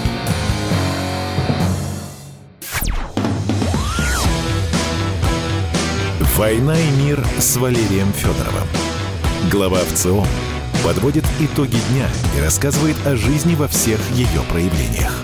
«Война 6.36 6.78
и 6.78 6.90
мир» 7.02 7.26
с 7.38 7.56
Валерием 7.56 8.12
Федоровым. 8.12 8.68
Глава 9.50 9.78
ВЦО 9.90 10.26
подводит 10.84 11.24
итоги 11.40 11.78
дня 11.92 12.06
и 12.36 12.42
рассказывает 12.42 12.96
о 13.06 13.16
жизни 13.16 13.54
во 13.54 13.68
всех 13.68 13.98
ее 14.10 14.42
проявлениях. 14.50 15.14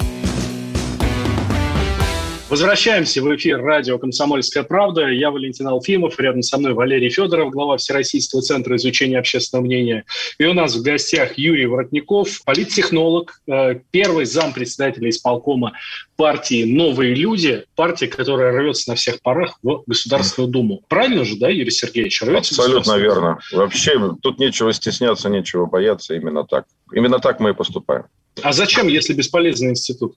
Возвращаемся 2.48 3.22
в 3.22 3.34
эфир 3.34 3.60
радио 3.60 3.98
«Комсомольская 3.98 4.62
правда». 4.62 5.08
Я 5.08 5.32
Валентин 5.32 5.66
Алфимов, 5.66 6.16
рядом 6.20 6.42
со 6.42 6.58
мной 6.58 6.74
Валерий 6.74 7.10
Федоров, 7.10 7.50
глава 7.50 7.76
Всероссийского 7.76 8.40
центра 8.40 8.76
изучения 8.76 9.18
общественного 9.18 9.66
мнения. 9.66 10.04
И 10.38 10.44
у 10.44 10.54
нас 10.54 10.76
в 10.76 10.82
гостях 10.82 11.36
Юрий 11.38 11.66
Воротников, 11.66 12.44
политтехнолог, 12.44 13.40
э, 13.48 13.80
первый 13.90 14.26
зам 14.26 14.52
председателя 14.52 15.10
исполкома 15.10 15.72
партии 16.16 16.62
«Новые 16.62 17.16
люди», 17.16 17.64
партия, 17.74 18.06
которая 18.06 18.52
рвется 18.56 18.90
на 18.90 18.94
всех 18.94 19.20
парах 19.22 19.58
в 19.64 19.82
Государственную 19.88 20.48
Думу. 20.48 20.82
Правильно 20.86 21.24
же, 21.24 21.36
да, 21.38 21.48
Юрий 21.48 21.72
Сергеевич? 21.72 22.22
Рвется 22.22 22.54
Абсолютно 22.54 22.96
верно. 22.96 23.40
Вообще 23.50 23.98
тут 24.22 24.38
нечего 24.38 24.72
стесняться, 24.72 25.28
нечего 25.28 25.66
бояться. 25.66 26.14
Именно 26.14 26.44
так. 26.44 26.66
Именно 26.92 27.18
так 27.18 27.40
мы 27.40 27.50
и 27.50 27.54
поступаем. 27.54 28.04
А 28.42 28.52
зачем, 28.52 28.86
если 28.86 29.14
бесполезный 29.14 29.70
институт? 29.70 30.14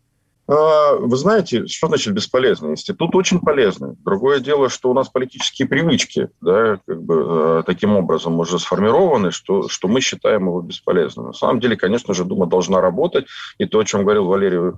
А, 0.50 0.96
вы 0.96 1.16
знаете, 1.16 1.68
что 1.68 1.88
значит 1.88 2.14
бесполезный 2.14 2.72
институт? 2.72 3.14
Очень 3.14 3.40
полезный. 3.40 3.96
Другое 4.04 4.40
дело, 4.40 4.68
что 4.68 4.90
у 4.90 4.96
нас 4.96 5.08
политические 5.08 5.68
привычки 5.68 6.30
да, 6.42 6.80
как 6.88 7.04
бы, 7.04 7.26
э, 7.28 7.64
таким 7.68 7.96
образом 7.96 8.40
уже 8.40 8.58
сформированы, 8.58 9.30
что, 9.30 9.70
что 9.70 9.88
мы 9.88 10.02
считаем 10.02 10.48
его 10.48 10.62
бесполезным. 10.62 11.28
На 11.28 11.34
самом 11.34 11.60
деле, 11.60 11.76
конечно 11.76 12.16
же, 12.16 12.26
Дума 12.26 12.48
должна 12.48 12.82
работать. 12.82 13.28
И 13.60 13.66
то, 13.66 13.78
о 13.78 13.86
чем 13.86 14.02
говорил 14.02 14.26
Валерий 14.26 14.72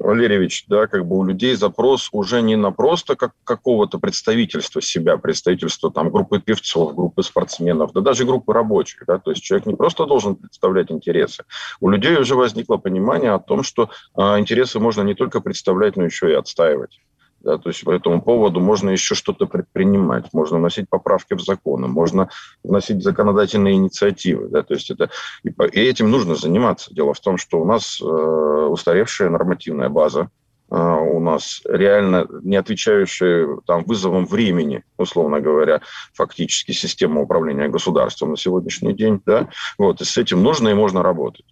Валерьевич, 0.00 0.64
да, 0.66 0.86
как 0.86 1.06
бы 1.06 1.18
у 1.18 1.24
людей 1.24 1.54
запрос 1.54 2.08
уже 2.12 2.40
не 2.40 2.56
на 2.56 2.72
просто 2.72 3.16
как 3.16 3.32
какого-то 3.44 3.98
представительства 3.98 4.80
себя, 4.80 5.18
представительства 5.18 5.90
там 5.92 6.10
группы 6.10 6.40
певцов, 6.40 6.94
группы 6.94 7.22
спортсменов, 7.22 7.92
да 7.92 8.00
даже 8.00 8.24
группы 8.24 8.54
рабочих, 8.54 9.04
да, 9.06 9.18
то 9.18 9.30
есть 9.30 9.42
человек 9.42 9.66
не 9.66 9.74
просто 9.74 10.06
должен 10.06 10.36
представлять 10.36 10.90
интересы. 10.90 11.44
У 11.80 11.90
людей 11.90 12.16
уже 12.16 12.34
возникло 12.34 12.78
понимание 12.78 13.32
о 13.32 13.38
том, 13.38 13.62
что 13.62 13.90
а, 14.14 14.40
интересы 14.40 14.80
можно 14.80 15.02
не 15.02 15.14
только 15.14 15.40
представлять, 15.40 15.96
но 15.96 16.04
еще 16.04 16.30
и 16.30 16.34
отстаивать. 16.34 16.98
Да, 17.40 17.56
то 17.56 17.70
есть 17.70 17.84
по 17.84 17.90
этому 17.90 18.20
поводу 18.20 18.60
можно 18.60 18.90
еще 18.90 19.14
что-то 19.14 19.46
предпринимать, 19.46 20.26
можно 20.32 20.58
вносить 20.58 20.88
поправки 20.90 21.34
в 21.34 21.40
законы, 21.40 21.88
можно 21.88 22.28
вносить 22.62 23.02
законодательные 23.02 23.74
инициативы. 23.74 24.48
Да, 24.48 24.62
то 24.62 24.74
есть 24.74 24.90
это, 24.90 25.10
и, 25.42 25.48
и 25.48 25.80
этим 25.80 26.10
нужно 26.10 26.34
заниматься. 26.34 26.92
Дело 26.94 27.14
в 27.14 27.20
том, 27.20 27.38
что 27.38 27.60
у 27.60 27.64
нас 27.64 27.98
э, 28.00 28.04
устаревшая 28.04 29.30
нормативная 29.30 29.88
база, 29.88 30.28
э, 30.70 30.76
у 30.76 31.18
нас 31.18 31.62
реально 31.64 32.26
не 32.42 32.56
отвечающая 32.56 33.48
там, 33.66 33.84
вызовам 33.84 34.26
времени, 34.26 34.84
условно 34.98 35.40
говоря, 35.40 35.80
фактически 36.12 36.72
система 36.72 37.22
управления 37.22 37.68
государством 37.68 38.32
на 38.32 38.36
сегодняшний 38.36 38.92
день. 38.92 39.22
Да, 39.24 39.48
вот, 39.78 40.02
и 40.02 40.04
с 40.04 40.18
этим 40.18 40.42
нужно 40.42 40.68
и 40.68 40.74
можно 40.74 41.02
работать. 41.02 41.46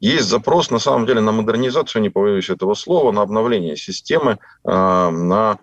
Есть 0.00 0.28
запрос, 0.28 0.70
на 0.70 0.78
самом 0.78 1.06
деле, 1.06 1.20
на 1.20 1.32
модернизацию, 1.32 2.02
не 2.02 2.10
побоюсь 2.10 2.50
этого 2.50 2.74
слова, 2.74 3.10
на 3.10 3.22
обновление 3.22 3.76
системы, 3.76 4.38
а, 4.64 5.10
на, 5.10 5.58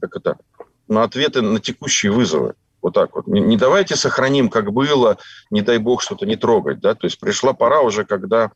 как 0.00 0.16
это, 0.16 0.36
на 0.88 1.04
ответы 1.04 1.40
на 1.40 1.58
текущие 1.58 2.12
вызовы. 2.12 2.54
Вот 2.82 2.94
так 2.94 3.14
вот. 3.14 3.26
Не, 3.26 3.40
не 3.40 3.56
давайте 3.56 3.96
сохраним, 3.96 4.50
как 4.50 4.72
было, 4.72 5.18
не 5.50 5.62
дай 5.62 5.78
бог 5.78 6.02
что-то 6.02 6.26
не 6.26 6.36
трогать. 6.36 6.80
Да? 6.80 6.94
То 6.94 7.06
есть 7.06 7.18
пришла 7.18 7.52
пора 7.52 7.80
уже, 7.80 8.04
когда, 8.04 8.52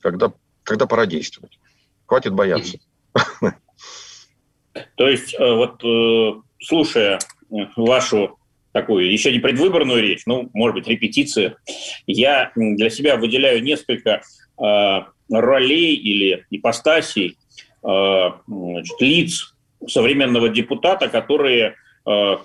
когда, 0.00 0.32
когда 0.62 0.86
пора 0.86 1.06
действовать. 1.06 1.58
Хватит 2.06 2.32
бояться. 2.32 2.78
То 4.96 5.08
есть, 5.08 5.34
э, 5.34 5.54
вот 5.54 5.82
э, 5.84 6.40
слушая 6.60 7.18
вашу 7.76 8.35
такую, 8.76 9.10
еще 9.10 9.32
не 9.32 9.38
предвыборную 9.38 10.02
речь, 10.02 10.24
ну, 10.26 10.50
может 10.52 10.74
быть, 10.74 10.86
репетицию, 10.86 11.56
я 12.06 12.52
для 12.54 12.90
себя 12.90 13.16
выделяю 13.16 13.62
несколько 13.62 14.20
э, 14.20 15.00
ролей 15.30 15.94
или 15.94 16.44
ипостасей, 16.50 17.38
э, 17.82 18.30
значит, 18.46 19.00
лиц 19.00 19.54
современного 19.88 20.50
депутата, 20.50 21.08
которые 21.08 21.76
э, 22.06 22.36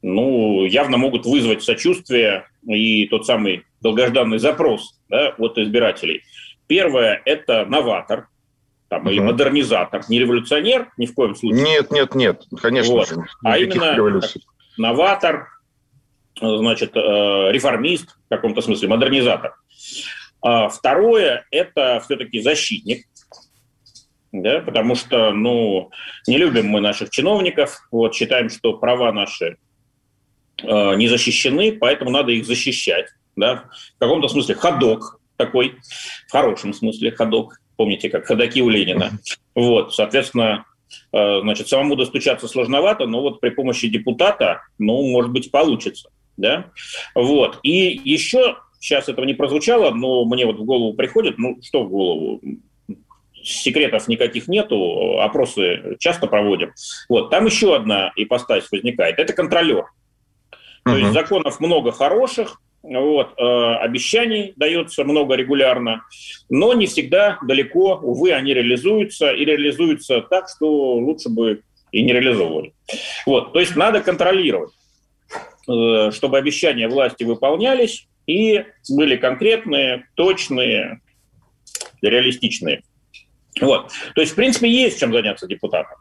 ну, 0.00 0.64
явно 0.64 0.96
могут 0.96 1.26
вызвать 1.26 1.62
сочувствие 1.62 2.46
и 2.66 3.06
тот 3.08 3.26
самый 3.26 3.64
долгожданный 3.82 4.38
запрос 4.38 4.98
да, 5.10 5.34
от 5.36 5.58
избирателей. 5.58 6.22
Первое– 6.66 7.20
это 7.26 7.66
новатор, 7.66 8.28
там, 8.88 9.02
угу. 9.02 9.10
или 9.10 9.20
модернизатор, 9.20 10.02
не 10.08 10.18
революционер 10.18 10.88
ни 10.96 11.04
в 11.04 11.12
коем 11.12 11.34
случае. 11.34 11.62
Нет, 11.62 11.90
нет, 11.90 12.14
нет, 12.14 12.42
конечно 12.62 12.94
вот. 12.94 13.08
же. 13.08 13.16
А 13.44 13.58
именно 13.58 14.22
новатор, 14.78 15.48
значит, 16.40 16.94
реформист, 16.94 18.16
в 18.26 18.28
каком-то 18.28 18.60
смысле, 18.60 18.88
модернизатор. 18.88 19.54
А 20.42 20.68
второе– 20.68 21.46
это 21.50 22.02
все-таки 22.04 22.40
защитник, 22.40 23.06
да, 24.30 24.60
потому 24.60 24.94
что, 24.94 25.30
ну, 25.30 25.90
не 26.26 26.36
любим 26.36 26.66
мы 26.66 26.80
наших 26.80 27.08
чиновников, 27.10 27.78
вот, 27.90 28.14
считаем, 28.14 28.50
что 28.50 28.74
права 28.74 29.10
наши 29.12 29.56
э, 30.62 30.94
не 30.96 31.08
защищены, 31.08 31.72
поэтому 31.72 32.10
надо 32.10 32.32
их 32.32 32.44
защищать, 32.44 33.06
да, 33.36 33.70
в 33.96 33.98
каком-то 34.00 34.28
смысле 34.28 34.54
ходок 34.56 35.18
такой, 35.36 35.76
в 36.28 36.32
хорошем 36.32 36.74
смысле 36.74 37.12
ходок, 37.12 37.60
помните, 37.76 38.10
как 38.10 38.26
ходаки 38.26 38.60
у 38.60 38.68
Ленина, 38.68 39.12
вот, 39.54 39.94
соответственно, 39.94 40.66
э, 41.12 41.40
значит, 41.40 41.68
самому 41.68 41.96
достучаться 41.96 42.48
сложновато, 42.48 43.06
но 43.06 43.22
вот 43.22 43.40
при 43.40 43.50
помощи 43.50 43.88
депутата, 43.88 44.62
ну, 44.78 45.00
может 45.10 45.30
быть, 45.30 45.50
получится, 45.50 46.10
да, 46.36 46.70
вот, 47.14 47.58
и 47.62 48.00
еще 48.04 48.56
сейчас 48.80 49.08
этого 49.08 49.24
не 49.24 49.34
прозвучало, 49.34 49.90
но 49.90 50.24
мне 50.24 50.44
вот 50.44 50.56
в 50.56 50.64
голову 50.64 50.94
приходит, 50.94 51.38
ну, 51.38 51.58
что 51.62 51.84
в 51.84 51.88
голову, 51.88 52.40
секретов 53.42 54.08
никаких 54.08 54.48
нету, 54.48 55.20
опросы 55.20 55.96
часто 55.98 56.26
проводим. 56.26 56.72
Вот, 57.08 57.30
там 57.30 57.46
еще 57.46 57.76
одна 57.76 58.12
ипостась 58.16 58.70
возникает. 58.70 59.18
Это 59.18 59.32
контролер. 59.32 59.84
То 60.84 60.92
uh-huh. 60.92 60.98
есть 60.98 61.12
законов 61.12 61.60
много 61.60 61.92
хороших, 61.92 62.60
вот, 62.82 63.32
э, 63.38 63.74
обещаний 63.76 64.52
дается 64.56 65.04
много 65.04 65.34
регулярно, 65.34 66.02
но 66.50 66.74
не 66.74 66.86
всегда 66.86 67.38
далеко, 67.42 67.98
увы, 68.02 68.32
они 68.32 68.52
реализуются, 68.52 69.30
и 69.32 69.44
реализуются 69.44 70.20
так, 70.20 70.48
что 70.54 70.96
лучше 70.96 71.30
бы 71.30 71.62
и 71.92 72.02
не 72.02 72.12
реализовывали. 72.12 72.74
Вот, 73.24 73.54
то 73.54 73.60
есть 73.60 73.74
надо 73.74 74.02
контролировать, 74.02 74.72
чтобы 75.64 76.38
обещания 76.38 76.88
власти 76.88 77.24
выполнялись 77.24 78.06
и 78.26 78.64
были 78.88 79.16
конкретные, 79.16 80.06
точные, 80.14 81.00
реалистичные. 82.02 82.82
Вот. 83.60 83.92
То 84.14 84.20
есть, 84.20 84.32
в 84.32 84.36
принципе, 84.36 84.68
есть 84.68 84.98
чем 84.98 85.12
заняться 85.12 85.46
депутатам. 85.46 85.96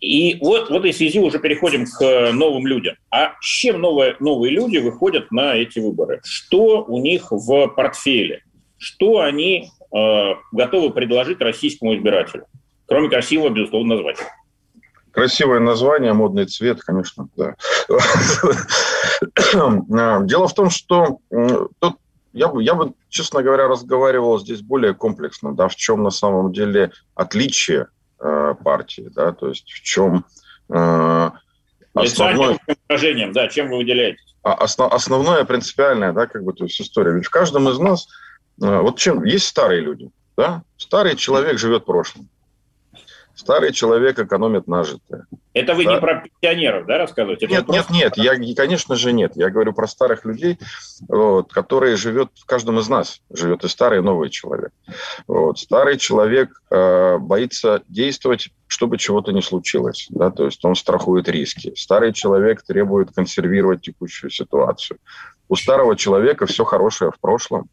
И 0.00 0.38
вот 0.40 0.70
в 0.70 0.74
этой 0.74 0.94
связи 0.94 1.20
уже 1.20 1.38
переходим 1.38 1.84
к 1.84 2.32
новым 2.32 2.66
людям. 2.66 2.96
А 3.10 3.34
с 3.40 3.46
чем 3.46 3.80
новые, 3.80 4.16
новые 4.18 4.52
люди 4.52 4.78
выходят 4.78 5.30
на 5.30 5.54
эти 5.54 5.78
выборы? 5.78 6.20
Что 6.24 6.84
у 6.84 7.00
них 7.00 7.30
в 7.30 7.68
портфеле? 7.68 8.42
Что 8.78 9.20
они 9.20 9.68
э, 9.94 10.34
готовы 10.52 10.90
предложить 10.90 11.40
российскому 11.40 11.94
избирателю? 11.96 12.46
Кроме 12.86 13.10
красивого, 13.10 13.50
безусловно, 13.50 13.96
названия. 13.96 14.20
Красивое 15.12 15.60
название, 15.60 16.12
модный 16.12 16.46
цвет, 16.46 16.82
конечно, 16.82 17.28
да. 17.36 17.54
Дело 20.26 20.48
в 20.48 20.54
том, 20.54 20.70
что 20.70 21.20
тут 21.78 21.96
я 22.32 22.48
бы, 22.48 22.62
я 22.62 22.74
бы, 22.74 22.92
честно 23.08 23.42
говоря, 23.42 23.66
разговаривал 23.66 24.38
здесь 24.38 24.62
более 24.62 24.94
комплексно, 24.94 25.54
да, 25.54 25.68
в 25.68 25.74
чем 25.74 26.02
на 26.02 26.10
самом 26.10 26.52
деле 26.52 26.92
отличие 27.14 27.88
э, 28.20 28.54
партии, 28.62 29.10
да, 29.14 29.32
то 29.32 29.48
есть 29.48 29.68
в 29.68 29.82
чем 29.82 30.24
э, 30.68 31.30
основное... 31.94 32.58
выражением, 32.88 33.32
да, 33.32 33.48
чем 33.48 33.70
вы 33.70 33.78
выделяетесь? 33.78 34.36
А, 34.42 34.54
основ, 34.54 34.92
основное 34.92 35.44
принципиальное, 35.44 36.12
да, 36.12 36.26
как 36.26 36.44
бы, 36.44 36.52
то 36.52 36.64
есть 36.64 36.80
история. 36.80 37.12
Ведь 37.12 37.26
в 37.26 37.30
каждом 37.30 37.68
из 37.68 37.78
нас, 37.78 38.06
э, 38.62 38.78
вот 38.78 38.98
чем, 38.98 39.24
есть 39.24 39.48
старые 39.48 39.80
люди, 39.80 40.10
да, 40.36 40.62
старый 40.76 41.16
человек 41.16 41.58
живет 41.58 41.84
прошлым. 41.84 42.28
Старый 43.40 43.72
человек 43.72 44.18
экономит 44.18 44.66
нажитое. 44.68 45.24
Это 45.54 45.74
вы 45.74 45.86
да? 45.86 45.94
не 45.94 46.00
про 46.00 46.16
пенсионеров, 46.16 46.84
да, 46.86 46.98
рассказываете? 46.98 47.46
Нет, 47.46 47.66
нет, 47.68 47.88
нет, 47.88 48.16
я, 48.18 48.54
конечно 48.54 48.96
же, 48.96 49.14
нет. 49.14 49.32
Я 49.34 49.48
говорю 49.48 49.72
про 49.72 49.86
старых 49.86 50.26
людей, 50.26 50.58
вот, 51.08 51.50
которые 51.50 51.96
живет 51.96 52.28
в 52.34 52.44
каждом 52.44 52.78
из 52.78 52.88
нас. 52.90 53.22
Живет 53.32 53.64
и 53.64 53.68
старый, 53.68 54.00
и 54.00 54.02
новый 54.02 54.28
человек. 54.28 54.72
Вот. 55.26 55.58
Старый 55.58 55.96
человек 55.96 56.50
э, 56.70 57.16
боится 57.16 57.82
действовать, 57.88 58.50
чтобы 58.66 58.98
чего-то 58.98 59.32
не 59.32 59.40
случилось. 59.40 60.06
Да? 60.10 60.30
То 60.30 60.44
есть 60.44 60.62
он 60.62 60.74
страхует 60.74 61.26
риски. 61.26 61.72
Старый 61.76 62.12
человек 62.12 62.62
требует 62.62 63.10
консервировать 63.14 63.80
текущую 63.80 64.28
ситуацию. 64.30 64.98
У 65.48 65.56
старого 65.56 65.96
человека 65.96 66.44
все 66.44 66.64
хорошее 66.64 67.10
в 67.10 67.18
прошлом, 67.18 67.70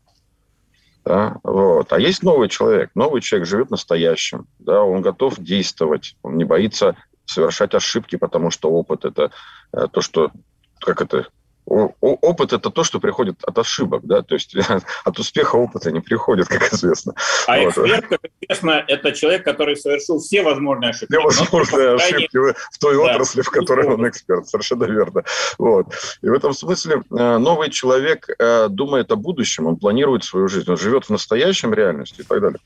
да, 1.08 1.38
вот. 1.42 1.94
А 1.94 2.00
есть 2.00 2.22
новый 2.22 2.50
человек. 2.50 2.92
Новый 2.94 3.22
человек 3.22 3.48
живет 3.48 3.72
настоящим. 3.72 4.46
Да, 4.60 4.84
он 4.84 5.02
готов 5.02 5.40
действовать. 5.40 6.18
Он 6.22 6.36
не 6.36 6.44
боится 6.44 6.98
совершать 7.24 7.74
ошибки, 7.74 8.18
потому 8.18 8.52
что 8.52 8.70
опыт– 8.70 9.06
это 9.06 9.32
э, 9.72 9.88
то, 9.90 10.02
что 10.02 10.32
как 10.80 11.02
это 11.02 11.28
опыт 11.68 12.54
это 12.54 12.70
то, 12.70 12.84
что 12.84 13.00
приходит 13.00 13.44
от 13.44 13.58
ошибок, 13.58 14.02
да, 14.06 14.22
то 14.22 14.36
есть 14.36 14.56
от 15.04 15.20
успеха 15.20 15.56
опыта 15.56 15.92
не 15.92 16.00
приходит, 16.00 16.48
как 16.48 16.74
известно. 16.74 17.14
А 17.48 17.60
вот. 17.60 17.70
эксперт, 17.70 18.08
как 18.08 18.20
известно, 18.42 18.84
это 18.88 19.12
человек, 19.12 19.44
который 19.44 19.76
совершил 19.76 20.20
все 20.20 20.44
возможные 20.44 20.92
ошибки. 20.92 21.14
Все 21.14 21.22
возможные 21.22 21.96
ошибки 21.96 22.38
в 22.38 22.78
той 22.80 22.96
да, 22.96 23.02
отрасли, 23.02 23.42
в 23.42 23.50
которой 23.50 23.88
он 23.88 24.08
эксперт, 24.08 24.48
совершенно 24.48 24.86
верно. 24.86 25.24
Вот. 25.58 25.88
И 26.22 26.30
в 26.30 26.34
этом 26.34 26.54
смысле 26.54 27.04
э, 27.12 27.38
новый 27.38 27.70
человек 27.70 28.30
э, 28.40 28.68
думает 28.70 29.12
о 29.12 29.16
будущем, 29.16 29.68
он 29.68 29.76
планирует 29.78 30.24
свою 30.24 30.48
жизнь, 30.48 30.70
он 30.70 30.78
живет 30.78 31.06
в 31.06 31.10
настоящем 31.10 31.74
реальности 31.74 32.22
и 32.22 32.24
так 32.24 32.42
далее. 32.42 32.60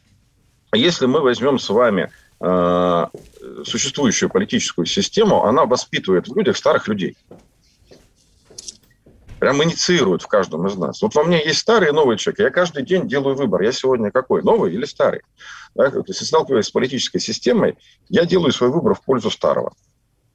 Если 0.74 1.06
мы 1.06 1.22
возьмем 1.22 1.60
с 1.60 1.70
вами 1.70 2.12
э, 2.40 3.06
существующую 3.66 4.30
политическую 4.30 4.86
систему, 4.86 5.44
она 5.44 5.66
воспитывает 5.66 6.28
в 6.28 6.36
людях 6.36 6.56
старых 6.56 6.88
людей 6.88 7.18
прям 9.42 9.64
инициируют 9.64 10.22
в 10.22 10.28
каждом 10.28 10.68
из 10.68 10.76
нас. 10.76 11.02
Вот 11.02 11.16
во 11.16 11.24
мне 11.24 11.44
есть 11.44 11.62
старый 11.62 11.90
и 11.90 11.92
новый 11.92 12.16
человек. 12.18 12.40
Я 12.40 12.50
каждый 12.52 12.86
день 12.86 13.08
делаю 13.08 13.36
выбор. 13.36 13.64
Я 13.64 13.72
сегодня 13.72 14.12
какой? 14.12 14.44
Новый 14.44 14.72
или 14.72 14.86
старый? 14.86 15.22
Да, 15.74 15.92
если 16.06 16.26
сталкиваясь 16.26 16.68
с 16.68 16.72
политической 16.72 17.18
системой, 17.18 17.76
я 18.08 18.26
делаю 18.26 18.54
свой 18.54 18.70
выбор 18.70 18.94
в 18.94 19.02
пользу 19.02 19.32
старого. 19.32 19.74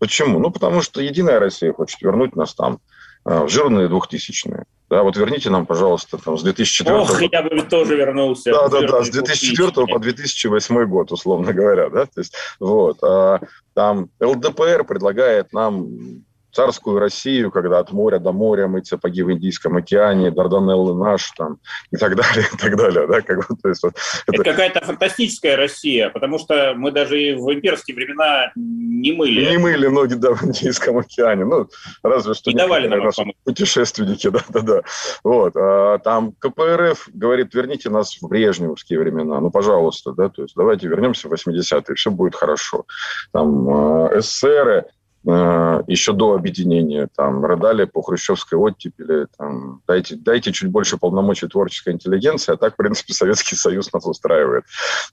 Почему? 0.01 0.41
Ну, 0.41 0.51
потому 0.51 0.83
что 0.83 1.01
Единая 1.01 1.39
Россия 1.39 1.73
хочет 1.73 2.03
вернуть 2.03 2.35
нас 2.35 2.53
там 2.57 2.81
а, 3.25 3.45
в 3.45 3.49
жирные 3.49 3.87
двухтысячные. 3.87 4.65
Да, 4.91 5.05
вот 5.05 5.17
верните 5.17 5.51
нам, 5.51 5.67
пожалуйста, 5.67 6.19
там, 6.19 6.37
с 6.37 6.43
2004 6.43 6.97
Ох, 6.97 7.23
я 7.23 7.43
бы 7.43 7.63
тоже 7.63 7.95
вернулся. 7.95 8.51
Да, 8.51 8.69
да, 8.69 8.89
да, 8.89 9.05
с 9.05 9.11
2004 9.11 9.87
по 9.87 10.01
2008 10.01 10.85
год, 10.87 11.13
условно 11.13 11.53
говоря, 11.53 11.91
да, 11.91 12.07
то 12.07 12.21
есть, 12.21 12.35
вот, 12.59 12.99
а, 13.05 13.39
там 13.73 14.11
ЛДПР 14.19 14.83
предлагает 14.83 15.53
нам 15.53 16.25
царскую 16.57 16.99
Россию, 16.99 17.51
когда 17.51 17.81
от 17.81 17.93
моря 17.93 18.19
до 18.19 18.33
моря 18.33 18.67
мы 18.67 18.83
сапоги 18.83 19.23
в 19.23 19.31
Индийском 19.31 19.77
океане, 19.77 20.31
Дарданеллы 20.31 20.95
наш 20.95 21.31
там 21.33 21.59
и 21.91 21.99
так 21.99 22.17
далее, 22.17 22.47
и 22.51 22.57
так 22.57 22.77
далее. 22.77 23.07
Да? 23.07 23.21
Как 23.21 23.47
то 23.47 23.69
есть, 23.69 23.85
это, 23.85 23.95
это 24.27 24.43
какая-то 24.43 24.81
фантастическая 24.81 25.57
Россия, 25.57 26.09
потому 26.09 26.39
что 26.39 26.73
мы 26.75 26.93
даже 26.93 27.21
и 27.21 27.35
в 27.35 27.53
имперские 27.53 27.95
времена 27.95 28.53
не 28.57 29.13
мыли. 29.13 29.51
Не 29.51 29.59
мыли 29.59 29.87
ноги 29.89 30.15
да, 30.15 30.33
в 30.33 30.45
Индийском 30.45 30.97
океане. 30.97 31.45
Ну, 31.45 31.69
разве 32.03 32.33
что 32.33 32.51
не 32.51 32.57
давали 32.57 32.89
нам 32.89 33.01
наши 33.01 33.23
путешественники, 33.45 34.31
да, 34.31 34.41
да, 34.49 34.61
да. 34.61 34.83
Вот. 35.25 35.53
А, 35.57 35.99
там 35.99 36.33
КПРФ 36.39 37.11
говорит, 37.13 37.55
верните 37.55 37.91
нас 37.91 38.17
в 38.19 38.29
брежневские 38.29 38.99
времена, 38.99 39.41
ну, 39.41 39.51
пожалуйста, 39.51 40.13
да, 40.13 40.31
то 40.31 40.43
есть 40.43 40.55
давайте 40.57 40.89
вернемся 40.89 41.29
в 41.29 41.33
80-е, 41.35 41.95
все 41.95 42.11
будет 42.11 42.35
хорошо. 42.35 42.87
Там 43.33 43.69
э, 43.69 44.21
эсеры 44.21 44.87
еще 45.27 46.13
до 46.13 46.35
объединения, 46.35 47.09
там, 47.17 47.45
рыдали 47.45 47.85
по 47.85 48.01
хрущевской 48.01 48.57
оттепели, 48.57 49.27
там, 49.37 49.83
дайте, 49.87 50.15
дайте 50.15 50.53
чуть 50.53 50.71
больше 50.71 50.99
полномочий 50.99 51.49
творческой 51.49 51.95
интеллигенции, 51.95 52.53
а 52.53 52.57
так, 52.57 52.75
в 52.75 52.77
принципе, 52.77 53.13
Советский 53.13 53.57
Союз 53.57 53.93
нас 53.93 54.07
устраивает. 54.07 54.65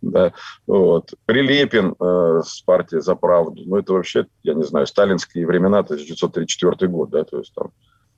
Да. 0.02 0.34
Вот. 0.68 1.14
Прилепин 1.26 1.96
э, 2.00 2.42
с 2.46 2.62
партией 2.62 3.02
«За 3.02 3.16
правду», 3.16 3.64
ну, 3.66 3.78
это 3.78 3.94
вообще, 3.94 4.28
я 4.44 4.54
не 4.54 4.64
знаю, 4.64 4.86
сталинские 4.86 5.48
времена, 5.48 5.80
1934 5.80 6.92
год, 6.92 7.10
да, 7.10 7.24
то 7.24 7.40
есть 7.40 7.54
там 7.56 7.72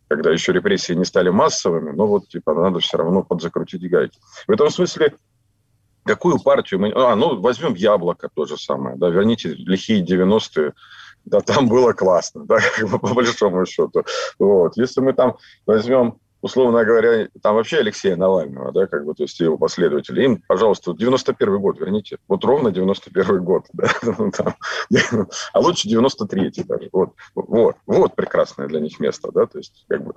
когда 0.08 0.29
еще 0.29 0.53
репрессии 0.53 0.93
не 0.93 1.03
стали 1.03 1.29
массовыми, 1.29 1.89
но 1.89 2.05
вот, 2.05 2.27
типа, 2.27 2.53
надо 2.53 2.77
все 2.77 2.97
равно 2.97 3.23
подзакрутить 3.23 3.89
гайки. 3.89 4.19
В 4.47 4.51
этом 4.51 4.69
смысле 4.69 5.15
какую 6.05 6.39
партию 6.39 6.79
мы... 6.79 6.91
А, 6.95 7.15
ну, 7.15 7.39
возьмем 7.41 7.73
«Яблоко» 7.73 8.29
то 8.34 8.45
же 8.45 8.58
самое, 8.58 8.95
да, 8.95 9.10
верните 9.10 9.49
лихие 9.49 10.05
90-е, 10.05 10.73
да, 11.26 11.42
там 11.42 11.68
было 11.68 11.94
классно, 11.94 12.46
да, 12.46 12.60
как 12.78 12.90
бы 12.90 13.00
по 13.00 13.14
большому 13.14 13.66
счету. 13.66 14.04
Вот. 14.40 14.78
Если 14.78 15.02
мы 15.02 15.14
там 15.14 15.38
возьмем 15.66 16.20
условно 16.46 16.86
говоря, 16.86 17.28
там 17.42 17.56
вообще 17.56 17.78
Алексея 17.78 18.16
Навального, 18.16 18.72
да, 18.72 18.86
как 18.86 19.04
бы, 19.04 19.16
то 19.16 19.24
есть 19.24 19.40
его 19.40 19.58
последователи, 19.58 20.26
им, 20.26 20.44
пожалуйста, 20.48 20.94
91 20.94 21.60
год 21.60 21.80
верните, 21.80 22.20
вот 22.28 22.46
ровно 22.46 22.72
91 22.72 23.44
год, 23.44 23.66
да, 23.74 23.90
ну, 24.04 24.30
там, 24.30 24.56
а 25.54 25.60
лучше 25.60 25.90
93 25.90 26.52
даже, 26.68 26.90
вот, 26.92 27.14
вот, 27.34 27.78
вот 27.88 28.16
прекрасное 28.16 28.68
для 28.68 28.80
них 28.80 29.00
место, 29.00 29.32
да, 29.32 29.48
то 29.48 29.58
есть, 29.58 29.86
как 29.88 30.04
бы, 30.04 30.14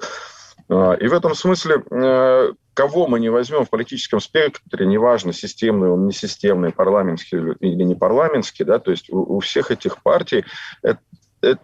и 0.69 1.09
в 1.09 1.13
этом 1.13 1.35
смысле, 1.35 1.83
э, 1.91 2.53
кого 2.75 3.07
мы 3.07 3.21
не 3.21 3.31
возьмем 3.31 3.65
в 3.65 3.71
политическом 3.71 4.21
спектре, 4.21 4.87
неважно, 4.87 5.33
системный 5.33 5.91
он, 5.91 6.07
не 6.07 6.13
системный, 6.13 6.73
парламентский 6.73 7.39
или 7.61 7.83
не 7.83 7.95
парламентский, 7.95 8.65
да, 8.65 8.79
то 8.79 8.91
есть 8.91 9.11
у, 9.11 9.37
у 9.37 9.41
всех 9.41 9.71
этих 9.71 10.03
партий 10.03 10.45
это, 10.83 11.01
это 11.41 11.61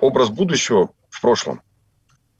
образ 0.00 0.28
будущего 0.30 0.90
в 1.10 1.20
прошлом. 1.20 1.62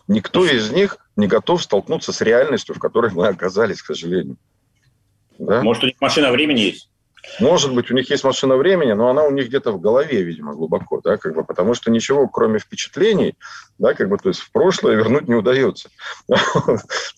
Никто 0.07 0.45
из 0.45 0.71
них 0.71 0.99
не 1.17 1.27
готов 1.27 1.63
столкнуться 1.63 2.13
с 2.13 2.21
реальностью, 2.21 2.75
в 2.75 2.79
которой 2.79 3.11
мы 3.13 3.27
оказались, 3.27 3.83
к 3.83 3.87
сожалению. 3.87 4.37
Да? 5.39 5.63
Может, 5.63 5.85
у 5.85 5.87
них 5.87 5.97
машина 6.01 6.31
времени 6.31 6.61
есть? 6.61 6.91
Может 7.41 7.75
быть, 7.75 7.91
у 7.91 7.95
них 7.95 8.11
есть 8.11 8.25
машина 8.25 8.57
времени, 8.57 8.93
но 8.93 9.09
она 9.09 9.25
у 9.25 9.31
них 9.31 9.49
где-то 9.49 9.73
в 9.73 9.81
голове, 9.81 10.23
видимо, 10.23 10.55
глубоко, 10.55 11.01
да, 11.03 11.17
как 11.17 11.35
бы, 11.35 11.45
потому 11.45 11.75
что 11.75 11.91
ничего, 11.91 12.29
кроме 12.29 12.59
впечатлений, 12.59 13.37
да, 13.79 13.95
как 13.95 14.09
бы, 14.09 14.19
то 14.19 14.29
есть 14.29 14.41
в 14.41 14.53
прошлое 14.53 14.95
вернуть 14.95 15.29
не 15.29 15.35
удается, 15.35 15.89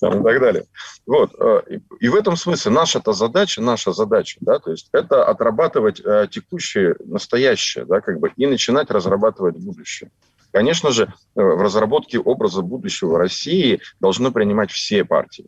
там, 0.00 0.20
и 0.20 0.24
так 0.24 0.40
далее. 0.40 0.64
Вот, 1.06 1.34
э, 1.38 1.78
и 2.00 2.08
в 2.08 2.14
этом 2.14 2.36
смысле 2.36 2.72
наша-то 2.72 3.12
задача, 3.12 3.60
наша 3.60 3.92
задача, 3.92 4.38
да, 4.40 4.58
то 4.58 4.70
есть 4.70 4.88
это 4.92 5.24
отрабатывать 5.24 6.00
э, 6.04 6.28
текущее, 6.30 6.96
настоящее, 7.04 7.84
да, 7.84 8.00
как 8.00 8.18
бы, 8.18 8.32
и 8.36 8.46
начинать 8.46 8.90
разрабатывать 8.90 9.56
будущее. 9.56 10.10
Конечно 10.52 10.90
же, 10.90 11.04
э, 11.04 11.08
в 11.34 11.60
разработке 11.60 12.18
образа 12.18 12.62
будущего 12.62 13.18
России 13.18 13.80
должны 14.00 14.30
принимать 14.30 14.70
все 14.70 15.04
партии. 15.04 15.46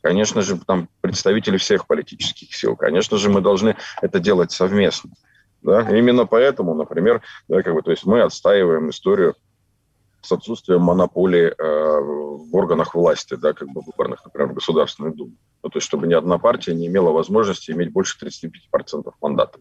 Конечно 0.00 0.42
же, 0.42 0.58
там 0.64 0.88
представители 1.00 1.56
всех 1.56 1.86
политических 1.86 2.54
сил. 2.54 2.76
Конечно 2.76 3.18
же, 3.18 3.30
мы 3.30 3.40
должны 3.40 3.76
это 4.00 4.20
делать 4.20 4.52
совместно. 4.52 5.10
Да? 5.62 5.80
Именно 5.90 6.26
поэтому, 6.26 6.74
например, 6.74 7.22
да, 7.48 7.62
как 7.62 7.74
бы, 7.74 7.82
то 7.82 7.90
есть 7.90 8.06
мы 8.06 8.22
отстаиваем 8.22 8.90
историю 8.90 9.34
с 10.20 10.30
отсутствием 10.30 10.82
монополии 10.82 11.46
э, 11.46 12.00
в 12.00 12.54
органах 12.54 12.94
власти, 12.94 13.34
да, 13.34 13.52
как 13.52 13.68
бы 13.68 13.80
выборных, 13.80 14.24
например, 14.24 14.50
в 14.50 14.54
Государственной 14.54 15.12
Думе. 15.12 15.36
Ну, 15.62 15.70
то 15.70 15.78
есть, 15.78 15.86
чтобы 15.86 16.06
ни 16.06 16.14
одна 16.14 16.38
партия 16.38 16.74
не 16.74 16.86
имела 16.86 17.10
возможности 17.10 17.72
иметь 17.72 17.92
больше 17.92 18.16
35% 18.24 19.12
мандатов. 19.20 19.60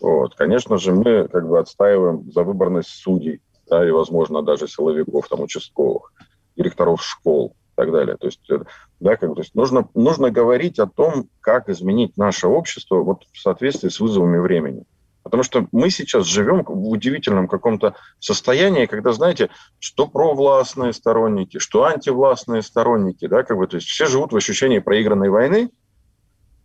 Вот. 0.00 0.34
Конечно 0.34 0.76
же, 0.78 0.92
мы 0.92 1.28
как 1.28 1.48
бы 1.48 1.58
отстаиваем 1.58 2.30
за 2.30 2.42
выборность 2.42 2.90
судей, 2.90 3.40
да, 3.68 3.86
и, 3.86 3.90
возможно, 3.90 4.42
даже 4.42 4.68
силовиков, 4.68 5.28
там, 5.28 5.40
участковых, 5.40 6.12
директоров 6.56 7.02
школ 7.02 7.54
и 7.74 7.76
так 7.76 7.92
далее. 7.92 8.16
То 8.16 8.26
есть, 8.26 8.50
э, 8.50 8.60
да, 9.00 9.16
как, 9.16 9.34
то 9.34 9.40
есть 9.40 9.54
нужно, 9.54 9.88
нужно 9.94 10.30
говорить 10.30 10.78
о 10.78 10.86
том, 10.86 11.28
как 11.40 11.68
изменить 11.68 12.16
наше 12.16 12.46
общество 12.46 12.96
вот 13.02 13.24
в 13.32 13.38
соответствии 13.38 13.88
с 13.88 14.00
вызовами 14.00 14.38
времени. 14.38 14.84
Потому 15.24 15.42
что 15.42 15.66
мы 15.72 15.88
сейчас 15.90 16.26
живем 16.26 16.62
в 16.64 16.88
удивительном 16.90 17.48
каком-то 17.48 17.94
состоянии, 18.18 18.84
когда, 18.84 19.12
знаете, 19.12 19.48
что 19.78 20.06
провластные 20.06 20.92
сторонники, 20.92 21.58
что 21.58 21.84
антивластные 21.84 22.62
сторонники, 22.62 23.26
да, 23.26 23.42
как 23.42 23.56
бы, 23.56 23.66
то 23.66 23.76
есть 23.76 23.88
все 23.88 24.06
живут 24.06 24.32
в 24.32 24.36
ощущении 24.36 24.80
проигранной 24.80 25.30
войны 25.30 25.70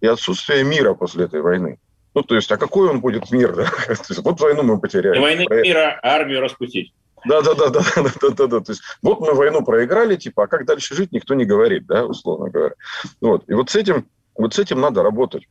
и 0.02 0.08
отсутствия 0.08 0.64
мира 0.64 0.94
после 0.94 1.26
этой 1.26 1.42
войны. 1.42 1.80
Ну, 2.14 2.22
то 2.24 2.36
есть, 2.36 2.52
а 2.52 2.58
какой 2.58 2.90
он 2.90 3.00
будет 3.00 3.32
мир? 3.32 3.56
Да? 3.56 3.72
вот 4.24 4.42
войну 4.42 4.64
мы 4.64 4.80
потеряли. 4.80 5.18
И 5.18 5.22
войны 5.22 5.46
мира, 5.50 5.98
армию 6.04 6.42
распустить. 6.42 6.94
Да, 7.26 7.42
да, 7.42 7.54
да, 7.54 7.70
да, 7.70 7.82
да, 7.96 8.30
да, 8.30 8.48
да. 8.48 8.60
То 8.60 8.72
есть 8.72 8.82
вот 9.02 9.20
мы 9.20 9.34
войну 9.34 9.64
проиграли, 9.64 10.16
типа, 10.16 10.44
а 10.44 10.48
как 10.48 10.66
дальше 10.66 10.96
жить, 10.96 11.12
никто 11.12 11.34
не 11.34 11.46
говорит, 11.46 11.86
да, 11.88 12.06
условно 12.06 12.50
говоря. 12.50 12.76
Вот. 13.22 13.44
И 13.48 13.54
вот 13.54 13.70
с 13.70 13.76
этим, 13.76 14.08
вот 14.36 14.54
с 14.54 14.60
этим 14.60 14.80
надо 14.80 15.04
работать 15.04 15.44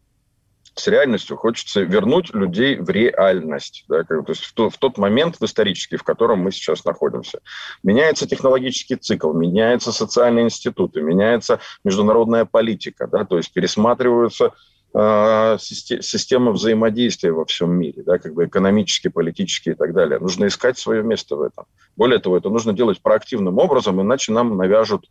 с 0.78 0.86
реальностью 0.86 1.36
хочется 1.36 1.80
вернуть 1.80 2.32
людей 2.34 2.76
в 2.76 2.88
реальность, 2.88 3.84
да, 3.88 4.04
как, 4.04 4.24
то 4.26 4.32
есть 4.32 4.44
в, 4.44 4.54
то, 4.54 4.70
в 4.70 4.78
тот 4.78 4.96
момент 4.96 5.36
в 5.40 5.44
исторический, 5.44 5.96
в 5.96 6.04
котором 6.04 6.40
мы 6.40 6.52
сейчас 6.52 6.84
находимся. 6.84 7.40
Меняется 7.82 8.28
технологический 8.28 8.96
цикл, 8.96 9.32
меняются 9.32 9.92
социальные 9.92 10.44
институты, 10.44 11.00
меняется 11.00 11.60
международная 11.84 12.44
политика, 12.44 13.06
да, 13.06 13.24
то 13.24 13.36
есть 13.36 13.52
пересматриваются 13.52 14.52
а, 14.94 15.58
системы 15.58 16.52
взаимодействия 16.52 17.32
во 17.32 17.44
всем 17.44 17.72
мире, 17.72 18.02
да, 18.04 18.18
как 18.18 18.34
бы 18.34 18.46
экономические, 18.46 19.10
политические 19.10 19.74
и 19.74 19.78
так 19.78 19.92
далее. 19.92 20.18
Нужно 20.18 20.46
искать 20.46 20.78
свое 20.78 21.02
место 21.02 21.36
в 21.36 21.42
этом. 21.42 21.66
Более 21.96 22.18
того, 22.18 22.36
это 22.36 22.48
нужно 22.48 22.72
делать 22.72 23.00
проактивным 23.02 23.58
образом, 23.58 24.00
иначе 24.00 24.32
нам 24.32 24.56
навяжут 24.56 25.06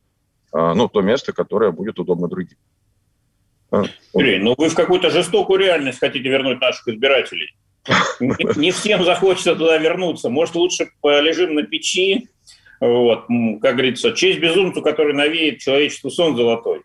а, 0.51 0.73
ну, 0.73 0.87
то 0.87 1.01
место, 1.01 1.33
которое 1.33 1.71
будет 1.71 1.99
удобно 1.99 2.27
другим. 2.27 2.57
А, 3.71 3.83
Юрий, 4.13 4.39
ну 4.39 4.55
вы 4.57 4.69
в 4.69 4.75
какую-то 4.75 5.09
жестокую 5.09 5.59
реальность 5.59 5.99
хотите 5.99 6.27
вернуть 6.27 6.59
наших 6.59 6.87
избирателей. 6.87 7.55
Не 8.19 8.71
всем 8.71 9.05
захочется 9.05 9.55
туда 9.55 9.77
вернуться. 9.77 10.29
Может, 10.29 10.55
лучше 10.55 10.89
полежим 11.01 11.55
на 11.55 11.63
печи, 11.63 12.27
вот, 12.79 13.25
как 13.61 13.75
говорится, 13.75 14.11
честь 14.11 14.39
безумцу, 14.39 14.81
который 14.81 15.13
навеет 15.13 15.59
человечеству 15.59 16.09
сон 16.09 16.35
золотой. 16.35 16.81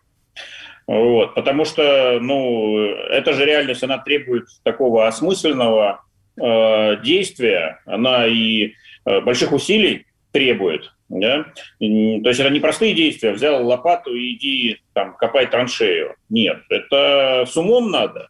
Вот, 0.87 1.33
потому 1.35 1.65
что, 1.65 2.19
ну, 2.19 2.77
эта 2.87 3.33
же 3.33 3.45
реальность, 3.45 3.83
она 3.83 3.99
требует 3.99 4.45
такого 4.63 5.07
осмысленного 5.07 6.03
э, 6.41 6.97
действия, 7.03 7.79
она 7.85 8.27
и 8.27 8.73
э, 9.05 9.21
больших 9.21 9.53
усилий 9.53 10.05
требует. 10.31 10.91
Да? 11.09 11.45
То 11.79 11.85
есть 12.29 12.39
это 12.39 12.49
не 12.49 12.59
простые 12.59 12.93
действия, 12.93 13.33
взял 13.33 13.65
лопату 13.65 14.15
и 14.15 14.33
иди 14.33 14.79
там, 14.93 15.15
копай 15.15 15.45
траншею. 15.45 16.15
Нет, 16.29 16.63
это 16.69 17.45
с 17.47 17.55
умом 17.55 17.91
надо. 17.91 18.29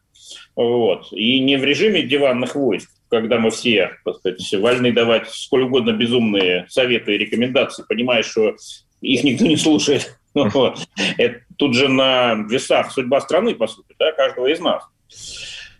Вот. 0.55 1.07
И 1.11 1.39
не 1.39 1.57
в 1.57 1.63
режиме 1.63 2.03
диванных 2.03 2.55
войск, 2.55 2.89
когда 3.09 3.39
мы 3.39 3.51
все, 3.51 3.91
так 4.03 4.15
сказать, 4.15 4.53
вольны 4.53 4.91
давать 4.91 5.29
сколь 5.29 5.63
угодно 5.63 5.91
безумные 5.91 6.65
советы 6.67 7.15
и 7.15 7.17
рекомендации, 7.17 7.85
понимая, 7.87 8.21
что 8.23 8.55
их 9.01 9.23
никто 9.23 9.45
не 9.45 9.57
слушает. 9.57 10.19
Это 11.17 11.41
тут 11.57 11.75
же 11.75 11.87
на 11.89 12.33
весах 12.33 12.91
судьба 12.91 13.21
страны, 13.21 13.55
по 13.55 13.67
сути, 13.67 13.95
да, 13.99 14.11
каждого 14.11 14.47
из 14.47 14.59
нас. 14.59 14.83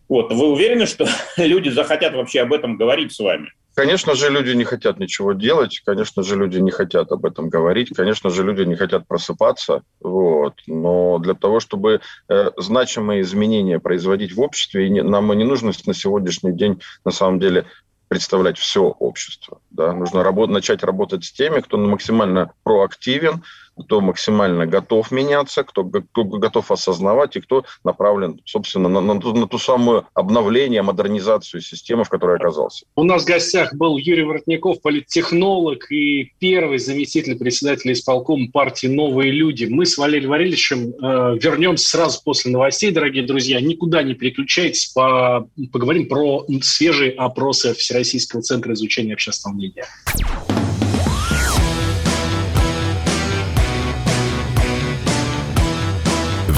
Вот. 0.10 0.32
Вы 0.32 0.52
уверены, 0.52 0.86
что 0.86 1.08
люди 1.38 1.70
захотят 1.70 2.14
вообще 2.14 2.42
об 2.42 2.54
этом 2.54 2.78
говорить 2.78 3.14
с 3.14 3.20
вами? 3.20 3.50
Конечно 3.76 4.14
же, 4.14 4.30
люди 4.30 4.52
не 4.52 4.66
хотят 4.66 5.00
ничего 5.00 5.34
делать, 5.34 5.82
конечно 5.84 6.22
же, 6.22 6.36
люди 6.36 6.60
не 6.60 6.70
хотят 6.70 7.12
об 7.12 7.26
этом 7.26 7.50
говорить, 7.50 7.90
конечно 7.96 8.30
же, 8.30 8.44
люди 8.44 8.62
не 8.62 8.76
хотят 8.76 9.08
просыпаться, 9.08 9.82
вот. 10.00 10.54
но 10.68 11.18
для 11.18 11.34
того, 11.34 11.60
чтобы 11.60 12.02
э, 12.30 12.52
значимые 12.58 13.22
изменения 13.22 13.80
производить 13.80 14.36
в 14.36 14.42
обществе, 14.42 14.90
не, 14.90 15.02
нам 15.02 15.34
и 15.34 15.36
не 15.36 15.44
нужно 15.44 15.72
на 15.88 15.94
сегодняшний 15.96 16.52
день, 16.52 16.82
на 17.04 17.10
самом 17.10 17.40
деле, 17.40 17.66
представлять 18.10 18.60
все 18.60 18.84
общество. 18.84 19.60
Да? 19.72 19.92
Нужно 19.92 20.22
работ- 20.22 20.52
начать 20.52 20.84
работать 20.84 21.26
с 21.26 21.32
теми, 21.32 21.62
кто 21.62 21.78
максимально 21.78 22.54
проактивен, 22.62 23.44
кто 23.78 24.02
максимально 24.02 24.66
готов 24.66 25.12
меняться, 25.12 25.64
кто, 25.64 25.84
кто 25.84 26.24
готов 26.24 26.72
осознавать 26.72 27.36
и 27.36 27.42
кто 27.42 27.66
направлен, 27.84 28.40
собственно, 28.46 28.90
на, 28.90 29.02
на, 29.02 29.14
на 29.14 29.48
ту 29.48 29.58
самую 29.58 30.06
обновление, 30.14 30.82
модернизацию 30.82 31.62
системы, 31.62 32.04
в 32.04 32.10
которой 32.10 32.38
оказался. 32.38 32.86
У 32.96 33.04
нас 33.04 33.24
в 33.24 33.28
гостях 33.28 33.74
был 33.76 33.98
Юрий 33.98 34.24
Воротников, 34.24 34.82
политтехнолог 34.82 35.92
и 35.92 36.32
первый 36.40 36.78
заместитель 36.80 37.38
председателя 37.38 37.94
исполкома 37.94 38.48
партии 38.52 38.88
«Новые 38.88 39.32
люди». 39.32 39.66
Мы 39.66 39.86
с 39.86 39.98
Валерием 39.98 40.30
Валерьевичем 40.30 40.90
э, 40.90 41.38
вернемся 41.42 41.90
сразу 41.90 42.22
после 42.24 42.52
новостей, 42.52 42.92
дорогие 42.92 43.26
друзья. 43.26 43.60
Никуда 43.62 44.04
не 44.04 44.14
переключайтесь, 44.14 44.88
по, 44.88 45.48
поговорим 45.72 46.08
про 46.08 46.46
свежие 46.62 47.12
опросы 47.12 47.74
Всероссийского 47.74 48.42
центра 48.42 48.74
изучения 48.74 49.14
общественного 49.14 49.58
мнения. 49.58 49.86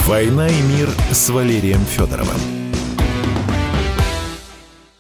«Война 0.06 0.48
и 0.48 0.62
мир» 0.62 0.88
с 1.12 1.30
Валерием 1.30 1.84
Федоровым. 1.86 2.64